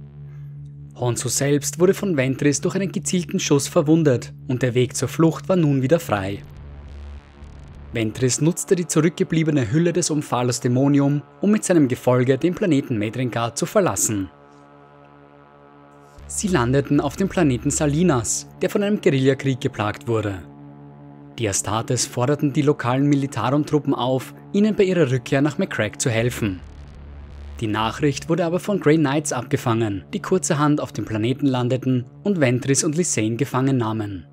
Honsu 0.94 1.28
selbst 1.28 1.80
wurde 1.80 1.94
von 1.94 2.16
Ventris 2.16 2.60
durch 2.60 2.76
einen 2.76 2.92
gezielten 2.92 3.40
Schuss 3.40 3.66
verwundet 3.66 4.32
und 4.46 4.62
der 4.62 4.74
Weg 4.74 4.94
zur 4.96 5.08
Flucht 5.08 5.48
war 5.48 5.56
nun 5.56 5.82
wieder 5.82 5.98
frei. 5.98 6.42
Ventris 7.94 8.40
nutzte 8.40 8.74
die 8.74 8.88
zurückgebliebene 8.88 9.70
Hülle 9.70 9.92
des 9.92 10.10
Umphalos 10.10 10.58
Dämonium, 10.60 11.22
um 11.40 11.52
mit 11.52 11.64
seinem 11.64 11.86
Gefolge 11.86 12.36
den 12.36 12.52
Planeten 12.52 12.98
Medrengar 12.98 13.54
zu 13.54 13.66
verlassen. 13.66 14.30
Sie 16.26 16.48
landeten 16.48 17.00
auf 17.00 17.14
dem 17.14 17.28
Planeten 17.28 17.70
Salinas, 17.70 18.48
der 18.60 18.68
von 18.68 18.82
einem 18.82 19.00
Guerillakrieg 19.00 19.60
geplagt 19.60 20.08
wurde. 20.08 20.42
Die 21.38 21.48
Astartes 21.48 22.04
forderten 22.04 22.52
die 22.52 22.62
lokalen 22.62 23.06
Militarum-Truppen 23.06 23.94
auf, 23.94 24.34
ihnen 24.52 24.74
bei 24.74 24.82
ihrer 24.82 25.12
Rückkehr 25.12 25.40
nach 25.40 25.58
McCrack 25.58 26.00
zu 26.00 26.10
helfen. 26.10 26.60
Die 27.60 27.68
Nachricht 27.68 28.28
wurde 28.28 28.44
aber 28.44 28.58
von 28.58 28.80
Grey 28.80 28.96
Knights 28.96 29.32
abgefangen, 29.32 30.04
die 30.12 30.20
kurzerhand 30.20 30.80
auf 30.80 30.92
dem 30.92 31.04
Planeten 31.04 31.46
landeten 31.46 32.06
und 32.24 32.40
Ventris 32.40 32.82
und 32.82 32.96
Lysane 32.96 33.36
gefangen 33.36 33.76
nahmen. 33.76 34.26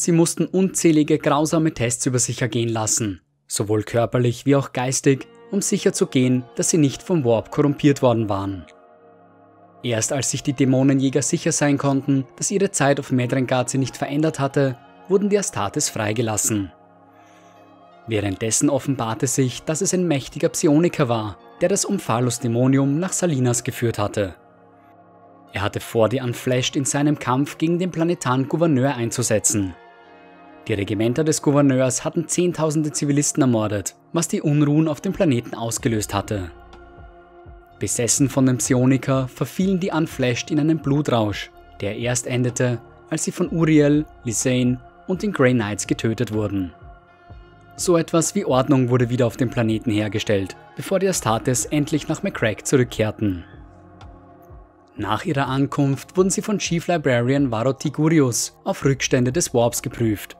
Sie 0.00 0.12
mussten 0.12 0.46
unzählige 0.46 1.18
grausame 1.18 1.74
Tests 1.74 2.06
über 2.06 2.18
sich 2.18 2.40
ergehen 2.40 2.70
lassen, 2.70 3.20
sowohl 3.46 3.82
körperlich 3.82 4.46
wie 4.46 4.56
auch 4.56 4.72
geistig, 4.72 5.28
um 5.50 5.60
sicherzugehen, 5.60 6.42
dass 6.56 6.70
sie 6.70 6.78
nicht 6.78 7.02
vom 7.02 7.22
Warp 7.22 7.50
korrumpiert 7.50 8.00
worden 8.00 8.30
waren. 8.30 8.64
Erst 9.82 10.14
als 10.14 10.30
sich 10.30 10.42
die 10.42 10.54
Dämonenjäger 10.54 11.20
sicher 11.20 11.52
sein 11.52 11.76
konnten, 11.76 12.24
dass 12.36 12.50
ihre 12.50 12.70
Zeit 12.70 12.98
auf 12.98 13.12
Medrengard 13.12 13.68
sie 13.68 13.76
nicht 13.76 13.94
verändert 13.94 14.40
hatte, 14.40 14.78
wurden 15.10 15.28
die 15.28 15.38
Astartes 15.38 15.90
freigelassen. 15.90 16.72
Währenddessen 18.06 18.70
offenbarte 18.70 19.26
sich, 19.26 19.64
dass 19.64 19.82
es 19.82 19.92
ein 19.92 20.08
mächtiger 20.08 20.48
Psioniker 20.48 21.10
war, 21.10 21.36
der 21.60 21.68
das 21.68 21.84
Umphalos-Dämonium 21.84 22.98
nach 22.98 23.12
Salinas 23.12 23.64
geführt 23.64 23.98
hatte. 23.98 24.34
Er 25.52 25.60
hatte 25.60 25.80
vor, 25.80 26.08
die 26.08 26.22
Unflashed 26.22 26.74
in 26.74 26.86
seinem 26.86 27.18
Kampf 27.18 27.58
gegen 27.58 27.78
den 27.78 27.90
planetaren 27.90 28.48
Gouverneur 28.48 28.94
einzusetzen. 28.94 29.74
Die 30.70 30.74
Regimenter 30.74 31.24
des 31.24 31.42
Gouverneurs 31.42 32.04
hatten 32.04 32.28
zehntausende 32.28 32.92
Zivilisten 32.92 33.42
ermordet, 33.42 33.96
was 34.12 34.28
die 34.28 34.40
Unruhen 34.40 34.86
auf 34.86 35.00
dem 35.00 35.12
Planeten 35.12 35.52
ausgelöst 35.52 36.14
hatte. 36.14 36.52
Besessen 37.80 38.28
von 38.28 38.46
dem 38.46 38.58
Psioniker 38.58 39.26
verfielen 39.26 39.80
die 39.80 39.90
Unflashed 39.90 40.52
in 40.52 40.60
einen 40.60 40.78
Blutrausch, 40.78 41.50
der 41.80 41.96
erst 41.96 42.28
endete, 42.28 42.80
als 43.10 43.24
sie 43.24 43.32
von 43.32 43.50
Uriel, 43.50 44.06
Lysane 44.22 44.78
und 45.08 45.24
den 45.24 45.32
Grey 45.32 45.54
Knights 45.54 45.88
getötet 45.88 46.32
wurden. 46.32 46.72
So 47.74 47.96
etwas 47.96 48.36
wie 48.36 48.44
Ordnung 48.44 48.90
wurde 48.90 49.10
wieder 49.10 49.26
auf 49.26 49.36
dem 49.36 49.50
Planeten 49.50 49.90
hergestellt, 49.90 50.54
bevor 50.76 51.00
die 51.00 51.08
Astartes 51.08 51.64
endlich 51.64 52.06
nach 52.06 52.22
McCrack 52.22 52.64
zurückkehrten. 52.64 53.42
Nach 54.96 55.24
ihrer 55.24 55.48
Ankunft 55.48 56.16
wurden 56.16 56.30
sie 56.30 56.42
von 56.42 56.60
Chief 56.60 56.86
Librarian 56.86 57.50
Varo 57.50 57.72
Tigurius 57.72 58.56
auf 58.62 58.84
Rückstände 58.84 59.32
des 59.32 59.52
Warps 59.52 59.82
geprüft. 59.82 60.36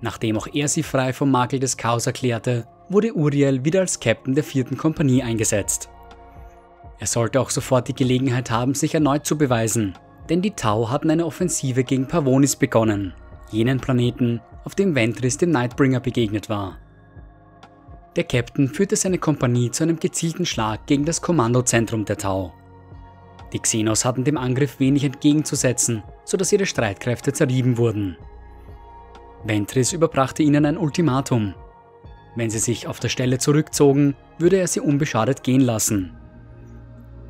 Nachdem 0.00 0.36
auch 0.36 0.46
er 0.52 0.68
sie 0.68 0.82
frei 0.82 1.12
vom 1.12 1.30
Makel 1.30 1.58
des 1.58 1.76
Chaos 1.76 2.06
erklärte, 2.06 2.66
wurde 2.88 3.14
Uriel 3.14 3.64
wieder 3.64 3.80
als 3.80 3.98
Captain 3.98 4.34
der 4.34 4.44
vierten 4.44 4.76
Kompanie 4.76 5.22
eingesetzt. 5.22 5.88
Er 6.98 7.06
sollte 7.06 7.40
auch 7.40 7.50
sofort 7.50 7.88
die 7.88 7.94
Gelegenheit 7.94 8.50
haben, 8.50 8.74
sich 8.74 8.94
erneut 8.94 9.26
zu 9.26 9.36
beweisen, 9.36 9.94
denn 10.28 10.42
die 10.42 10.52
Tau 10.52 10.90
hatten 10.90 11.10
eine 11.10 11.26
Offensive 11.26 11.84
gegen 11.84 12.08
Pavonis 12.08 12.56
begonnen 12.56 13.14
jenen 13.50 13.80
Planeten, 13.80 14.40
auf 14.64 14.74
dem 14.74 14.94
Ventris 14.94 15.38
dem 15.38 15.50
Nightbringer 15.50 16.00
begegnet 16.00 16.48
war. 16.48 16.78
Der 18.16 18.24
Captain 18.24 18.68
führte 18.68 18.96
seine 18.96 19.18
Kompanie 19.18 19.70
zu 19.70 19.84
einem 19.84 19.98
gezielten 20.00 20.46
Schlag 20.46 20.86
gegen 20.86 21.04
das 21.04 21.20
Kommandozentrum 21.20 22.04
der 22.04 22.16
Tau. 22.16 22.52
Die 23.52 23.58
Xenos 23.58 24.04
hatten 24.04 24.24
dem 24.24 24.38
Angriff 24.38 24.80
wenig 24.80 25.04
entgegenzusetzen, 25.04 26.02
sodass 26.24 26.52
ihre 26.52 26.66
Streitkräfte 26.66 27.32
zerrieben 27.32 27.76
wurden. 27.76 28.16
Ventris 29.44 29.92
überbrachte 29.92 30.42
ihnen 30.42 30.64
ein 30.64 30.78
Ultimatum. 30.78 31.54
Wenn 32.34 32.50
sie 32.50 32.58
sich 32.58 32.86
auf 32.86 33.00
der 33.00 33.08
Stelle 33.08 33.38
zurückzogen, 33.38 34.14
würde 34.38 34.56
er 34.56 34.66
sie 34.66 34.80
unbeschadet 34.80 35.42
gehen 35.42 35.60
lassen. 35.60 36.14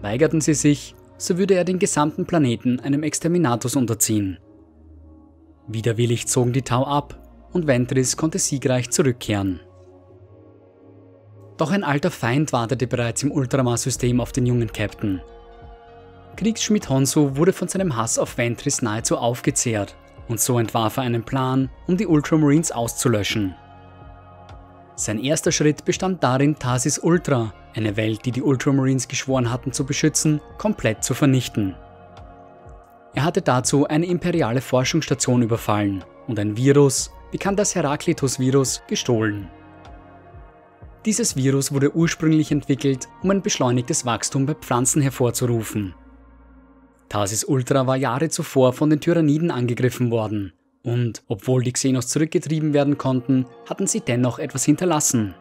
Weigerten 0.00 0.40
sie 0.40 0.54
sich, 0.54 0.94
so 1.18 1.38
würde 1.38 1.54
er 1.54 1.64
den 1.64 1.78
gesamten 1.78 2.26
Planeten 2.26 2.80
einem 2.80 3.02
Exterminatus 3.02 3.76
unterziehen. 3.76 4.38
Widerwillig 5.68 6.26
zogen 6.26 6.52
die 6.52 6.62
Tau 6.62 6.84
ab 6.84 7.18
und 7.52 7.66
Ventris 7.66 8.16
konnte 8.16 8.38
siegreich 8.38 8.90
zurückkehren. 8.90 9.60
Doch 11.56 11.70
ein 11.70 11.84
alter 11.84 12.10
Feind 12.10 12.52
wartete 12.52 12.86
bereits 12.86 13.22
im 13.22 13.32
Ultramar-System 13.32 14.20
auf 14.20 14.32
den 14.32 14.46
jungen 14.46 14.72
Captain. 14.72 15.22
Kriegsschmied 16.36 16.88
Honsu 16.90 17.36
wurde 17.36 17.54
von 17.54 17.68
seinem 17.68 17.96
Hass 17.96 18.18
auf 18.18 18.36
Ventris 18.36 18.82
nahezu 18.82 19.16
aufgezehrt 19.16 19.96
und 20.28 20.40
so 20.40 20.58
entwarf 20.58 20.96
er 20.96 21.04
einen 21.04 21.24
Plan, 21.24 21.70
um 21.86 21.96
die 21.96 22.06
Ultramarines 22.06 22.72
auszulöschen. 22.72 23.54
Sein 24.94 25.22
erster 25.22 25.52
Schritt 25.52 25.84
bestand 25.84 26.22
darin, 26.22 26.58
Tarsis 26.58 26.98
Ultra, 26.98 27.52
eine 27.74 27.96
Welt, 27.96 28.24
die 28.24 28.32
die 28.32 28.42
Ultramarines 28.42 29.08
geschworen 29.08 29.52
hatten 29.52 29.72
zu 29.72 29.84
beschützen, 29.84 30.40
komplett 30.56 31.04
zu 31.04 31.12
vernichten. 31.12 31.74
Er 33.14 33.24
hatte 33.24 33.42
dazu 33.42 33.86
eine 33.86 34.06
imperiale 34.06 34.60
Forschungsstation 34.60 35.42
überfallen 35.42 36.04
und 36.26 36.38
ein 36.38 36.56
Virus, 36.56 37.10
bekannt 37.30 37.58
als 37.58 37.74
Heraklitus-Virus, 37.74 38.82
gestohlen. 38.88 39.48
Dieses 41.04 41.36
Virus 41.36 41.72
wurde 41.72 41.94
ursprünglich 41.94 42.50
entwickelt, 42.50 43.08
um 43.22 43.30
ein 43.30 43.42
beschleunigtes 43.42 44.06
Wachstum 44.06 44.46
bei 44.46 44.54
Pflanzen 44.54 45.02
hervorzurufen. 45.02 45.94
Tarsis 47.08 47.44
Ultra 47.44 47.86
war 47.86 47.96
Jahre 47.96 48.28
zuvor 48.28 48.72
von 48.72 48.90
den 48.90 49.00
Tyranniden 49.00 49.50
angegriffen 49.50 50.10
worden 50.10 50.52
und 50.86 51.24
obwohl 51.26 51.64
die 51.64 51.72
Xenos 51.72 52.06
zurückgetrieben 52.06 52.72
werden 52.72 52.96
konnten, 52.96 53.46
hatten 53.68 53.88
sie 53.88 54.00
dennoch 54.00 54.38
etwas 54.38 54.64
hinterlassen. 54.64 55.34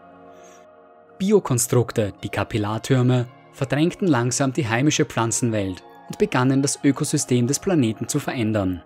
Biokonstrukte, 1.19 2.13
die 2.23 2.30
Kapillartürme, 2.30 3.28
verdrängten 3.54 4.08
langsam 4.08 4.51
die 4.51 4.67
heimische 4.67 5.06
Pflanzenwelt 5.06 5.84
und 6.08 6.17
begannen 6.17 6.62
das 6.62 6.80
Ökosystem 6.84 7.45
des 7.47 7.60
Planeten 7.60 8.08
zu 8.08 8.19
verändern. 8.19 8.82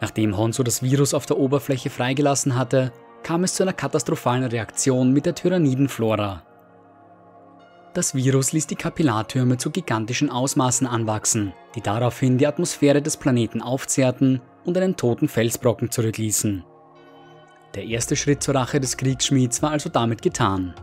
Nachdem 0.00 0.38
Honso 0.38 0.62
das 0.62 0.82
Virus 0.82 1.12
auf 1.12 1.26
der 1.26 1.38
Oberfläche 1.38 1.90
freigelassen 1.90 2.56
hatte, 2.56 2.92
kam 3.22 3.44
es 3.44 3.54
zu 3.54 3.64
einer 3.64 3.74
katastrophalen 3.74 4.44
Reaktion 4.44 5.12
mit 5.12 5.26
der 5.26 5.34
Tyrannidenflora. 5.34 6.42
Das 7.92 8.14
Virus 8.14 8.52
ließ 8.52 8.68
die 8.68 8.76
Kapillartürme 8.76 9.56
zu 9.56 9.70
gigantischen 9.70 10.30
Ausmaßen 10.30 10.86
anwachsen, 10.86 11.52
die 11.74 11.80
daraufhin 11.80 12.38
die 12.38 12.46
Atmosphäre 12.46 13.02
des 13.02 13.16
Planeten 13.16 13.62
aufzehrten 13.62 14.40
und 14.64 14.76
einen 14.76 14.96
toten 14.96 15.26
Felsbrocken 15.26 15.90
zurückließen. 15.90 16.64
Der 17.74 17.84
erste 17.84 18.14
Schritt 18.14 18.44
zur 18.44 18.54
Rache 18.54 18.78
des 18.78 18.96
Kriegsschmieds 18.96 19.60
war 19.62 19.72
also 19.72 19.88
damit 19.88 20.22
getan. 20.22 20.74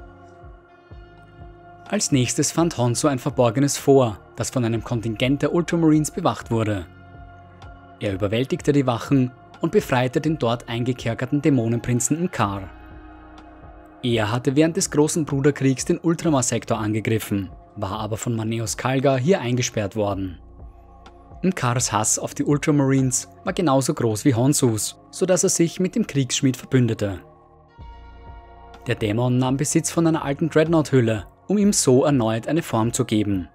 Als 1.88 2.12
nächstes 2.12 2.52
fand 2.52 2.78
Honso 2.78 3.08
ein 3.08 3.20
verborgenes 3.20 3.78
Fort, 3.78 4.20
das 4.36 4.50
von 4.50 4.66
einem 4.66 4.84
Kontingent 4.84 5.42
der 5.42 5.54
Ultramarines 5.54 6.12
bewacht 6.12 6.52
wurde. 6.52 6.86
Er 8.02 8.14
überwältigte 8.14 8.74
die 8.74 8.86
Wachen 8.86 9.32
und 9.62 9.72
befreite 9.72 10.20
den 10.20 10.38
dort 10.38 10.68
eingekerkerten 10.68 11.42
Dämonenprinzen 11.42 12.22
Nkar. 12.26 12.70
Er 14.04 14.32
hatte 14.32 14.56
während 14.56 14.78
des 14.78 14.92
Großen 14.92 15.26
Bruderkriegs 15.26 15.86
den 15.86 15.98
Ultramar-Sektor 15.98 16.78
angegriffen, 16.78 17.50
war 17.76 18.00
aber 18.00 18.18
von 18.18 18.36
Maneos 18.36 18.78
Kalga 18.78 19.18
hier 19.18 19.42
eingesperrt 19.42 19.96
worden. 19.96 20.40
Nkars 21.44 21.92
Hass 21.92 22.20
auf 22.20 22.34
die 22.34 22.44
Ultramarines 22.44 23.28
war 23.44 23.54
genauso 23.54 23.94
groß 23.94 24.26
wie 24.26 24.36
Honsus, 24.36 25.00
sodass 25.12 25.44
er 25.44 25.50
sich 25.50 25.80
mit 25.80 25.96
dem 25.96 26.06
Kriegsschmied 26.06 26.58
verbündete. 26.58 27.20
Der 28.88 28.96
Dämon 28.96 29.38
nahm 29.38 29.58
Besitz 29.58 29.92
von 29.92 30.08
einer 30.08 30.24
alten 30.24 30.50
Dreadnought-Hülle, 30.50 31.26
um 31.48 31.58
ihm 31.58 31.74
so 31.74 32.06
erneut 32.06 32.48
eine 32.48 32.62
Form 32.62 32.94
zu 32.94 33.04
geben. 33.04 33.50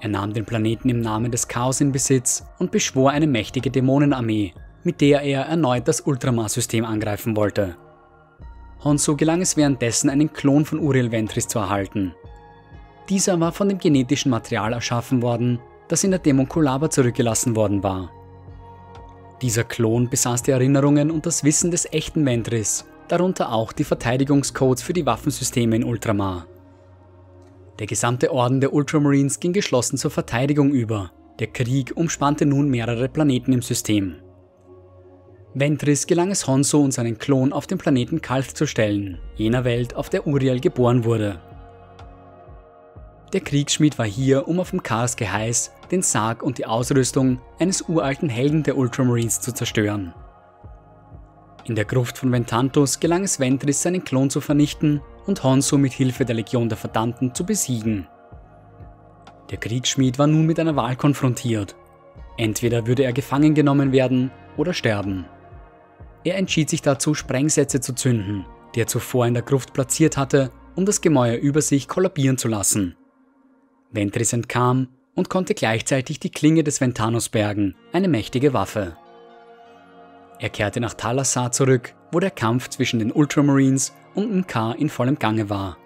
Er 0.00 0.08
nahm 0.08 0.32
den 0.32 0.44
Planeten 0.44 0.88
im 0.88 1.00
Namen 1.00 1.30
des 1.30 1.46
Chaos 1.46 1.80
in 1.80 1.92
Besitz 1.92 2.44
und 2.58 2.72
beschwor 2.72 3.10
eine 3.10 3.28
mächtige 3.28 3.70
Dämonenarmee, 3.70 4.52
mit 4.82 5.00
der 5.00 5.22
er 5.22 5.42
erneut 5.42 5.86
das 5.86 6.00
Ultramar-System 6.00 6.84
angreifen 6.84 7.36
wollte. 7.36 7.76
Honsu 8.84 9.16
gelang 9.16 9.42
es 9.42 9.56
währenddessen, 9.56 10.10
einen 10.10 10.32
Klon 10.32 10.64
von 10.64 10.80
Uriel 10.80 11.12
Ventris 11.12 11.46
zu 11.46 11.58
erhalten. 11.58 12.14
Dieser 13.08 13.38
war 13.40 13.52
von 13.52 13.68
dem 13.68 13.78
genetischen 13.78 14.30
Material 14.30 14.72
erschaffen 14.72 15.22
worden, 15.22 15.60
das 15.88 16.04
in 16.04 16.10
der 16.10 16.20
Demonkulaba 16.20 16.90
zurückgelassen 16.90 17.54
worden 17.54 17.82
war. 17.82 18.10
Dieser 19.42 19.64
Klon 19.64 20.08
besaß 20.08 20.44
die 20.44 20.52
Erinnerungen 20.52 21.10
und 21.10 21.26
das 21.26 21.44
Wissen 21.44 21.70
des 21.70 21.92
echten 21.92 22.24
Ventris, 22.24 22.84
darunter 23.08 23.52
auch 23.52 23.72
die 23.72 23.84
Verteidigungscodes 23.84 24.82
für 24.82 24.92
die 24.92 25.04
Waffensysteme 25.04 25.76
in 25.76 25.84
Ultramar. 25.84 26.46
Der 27.78 27.86
gesamte 27.86 28.32
Orden 28.32 28.60
der 28.60 28.72
Ultramarines 28.72 29.40
ging 29.40 29.52
geschlossen 29.52 29.98
zur 29.98 30.10
Verteidigung 30.10 30.70
über. 30.70 31.10
Der 31.40 31.48
Krieg 31.48 31.92
umspannte 31.96 32.46
nun 32.46 32.68
mehrere 32.68 33.08
Planeten 33.08 33.52
im 33.52 33.62
System. 33.62 34.21
Ventris 35.54 36.06
gelang 36.06 36.30
es 36.30 36.46
Honso 36.46 36.80
und 36.80 36.92
seinen 36.92 37.18
Klon 37.18 37.52
auf 37.52 37.66
den 37.66 37.76
Planeten 37.76 38.22
Kalth 38.22 38.56
zu 38.56 38.66
stellen, 38.66 39.18
jener 39.34 39.64
Welt, 39.64 39.94
auf 39.94 40.08
der 40.08 40.26
Uriel 40.26 40.60
geboren 40.60 41.04
wurde. 41.04 41.40
Der 43.34 43.42
Kriegsschmied 43.42 43.98
war 43.98 44.06
hier, 44.06 44.48
um 44.48 44.60
auf 44.60 44.70
dem 44.70 44.82
Chaos 44.82 45.16
Geheiß 45.16 45.72
den 45.90 46.00
Sarg 46.00 46.42
und 46.42 46.56
die 46.56 46.64
Ausrüstung 46.64 47.38
eines 47.58 47.82
uralten 47.82 48.30
Helden 48.30 48.62
der 48.62 48.78
Ultramarines 48.78 49.40
zu 49.40 49.52
zerstören. 49.52 50.14
In 51.64 51.74
der 51.74 51.84
Gruft 51.84 52.16
von 52.16 52.32
Ventantus 52.32 52.98
gelang 52.98 53.24
es 53.24 53.38
Ventris, 53.38 53.82
seinen 53.82 54.04
Klon 54.04 54.30
zu 54.30 54.40
vernichten 54.40 55.02
und 55.26 55.44
Honsu 55.44 55.76
mit 55.76 55.92
Hilfe 55.92 56.24
der 56.24 56.34
Legion 56.34 56.70
der 56.70 56.78
Verdammten 56.78 57.34
zu 57.34 57.44
besiegen. 57.44 58.06
Der 59.50 59.58
Kriegsschmied 59.58 60.18
war 60.18 60.26
nun 60.26 60.46
mit 60.46 60.58
einer 60.58 60.76
Wahl 60.76 60.96
konfrontiert. 60.96 61.76
Entweder 62.38 62.86
würde 62.86 63.04
er 63.04 63.12
gefangen 63.12 63.54
genommen 63.54 63.92
werden 63.92 64.30
oder 64.56 64.72
sterben. 64.72 65.26
Er 66.24 66.36
entschied 66.36 66.70
sich 66.70 66.82
dazu, 66.82 67.14
Sprengsätze 67.14 67.80
zu 67.80 67.94
zünden, 67.94 68.46
die 68.74 68.80
er 68.80 68.86
zuvor 68.86 69.26
in 69.26 69.34
der 69.34 69.42
Gruft 69.42 69.72
platziert 69.72 70.16
hatte, 70.16 70.50
um 70.76 70.86
das 70.86 71.00
Gemäuer 71.00 71.36
über 71.36 71.60
sich 71.60 71.88
kollabieren 71.88 72.38
zu 72.38 72.48
lassen. 72.48 72.96
Ventris 73.90 74.32
entkam 74.32 74.88
und 75.14 75.28
konnte 75.28 75.54
gleichzeitig 75.54 76.20
die 76.20 76.30
Klinge 76.30 76.64
des 76.64 76.80
Ventanus 76.80 77.28
bergen, 77.28 77.74
eine 77.92 78.08
mächtige 78.08 78.54
Waffe. 78.54 78.96
Er 80.38 80.48
kehrte 80.48 80.80
nach 80.80 80.94
Talassar 80.94 81.52
zurück, 81.52 81.94
wo 82.10 82.18
der 82.18 82.30
Kampf 82.30 82.68
zwischen 82.68 82.98
den 82.98 83.12
Ultramarines 83.12 83.92
und 84.14 84.34
Nkar 84.34 84.76
in 84.76 84.88
vollem 84.88 85.18
Gange 85.18 85.50
war. 85.50 85.76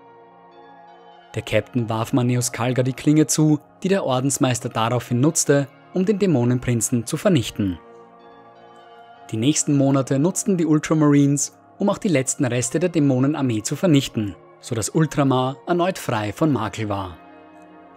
Der 1.34 1.42
Captain 1.42 1.88
warf 1.88 2.12
Maneus 2.12 2.52
Kalga 2.52 2.82
die 2.82 2.94
Klinge 2.94 3.26
zu, 3.26 3.60
die 3.82 3.88
der 3.88 4.04
Ordensmeister 4.04 4.68
daraufhin 4.68 5.20
nutzte, 5.20 5.68
um 5.92 6.06
den 6.06 6.18
Dämonenprinzen 6.18 7.04
zu 7.04 7.16
vernichten. 7.16 7.78
Die 9.30 9.36
nächsten 9.36 9.76
Monate 9.76 10.18
nutzten 10.18 10.56
die 10.56 10.66
Ultramarines, 10.66 11.56
um 11.78 11.90
auch 11.90 11.98
die 11.98 12.08
letzten 12.08 12.44
Reste 12.44 12.78
der 12.78 12.88
Dämonenarmee 12.88 13.62
zu 13.62 13.74
vernichten, 13.74 14.36
sodass 14.60 14.90
Ultramar 14.90 15.56
erneut 15.66 15.98
frei 15.98 16.32
von 16.32 16.52
Makel 16.52 16.88
war. 16.88 17.16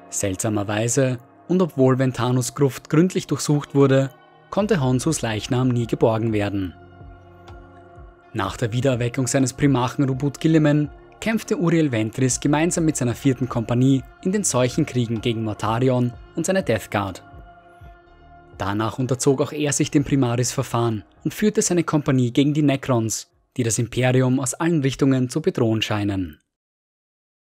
Seltsamerweise, 0.09 1.19
und 1.47 1.61
obwohl 1.61 1.99
Ventanus 1.99 2.55
Gruft 2.55 2.89
gründlich 2.89 3.27
durchsucht 3.27 3.75
wurde, 3.75 4.09
konnte 4.49 4.81
Honsus 4.81 5.21
Leichnam 5.21 5.69
nie 5.69 5.85
geborgen 5.85 6.33
werden. 6.33 6.73
Nach 8.33 8.57
der 8.57 8.73
Wiedererweckung 8.73 9.27
seines 9.27 9.53
Primarchen 9.53 10.05
Rubut 10.05 10.39
Gilliman 10.39 10.89
kämpfte 11.19 11.57
Uriel 11.57 11.91
Ventris 11.91 12.39
gemeinsam 12.39 12.85
mit 12.85 12.95
seiner 12.97 13.15
vierten 13.15 13.49
Kompanie 13.49 14.03
in 14.23 14.31
den 14.31 14.43
Seuchenkriegen 14.43 15.21
gegen 15.21 15.43
Mortarion 15.43 16.13
und 16.35 16.45
seine 16.45 16.63
Death 16.63 16.89
Guard. 16.89 17.23
Danach 18.59 18.99
unterzog 18.99 19.41
auch 19.41 19.53
er 19.53 19.71
sich 19.71 19.89
dem 19.89 20.03
Primaris-Verfahren 20.03 21.03
und 21.23 21.33
führte 21.33 21.61
seine 21.61 21.85
Kompanie 21.85 22.31
gegen 22.31 22.53
die 22.53 22.61
Necrons, 22.61 23.31
die 23.55 23.63
das 23.63 23.79
Imperium 23.79 24.39
aus 24.39 24.53
allen 24.53 24.81
Richtungen 24.81 25.29
zu 25.29 25.41
bedrohen 25.41 25.81
scheinen. 25.81 26.41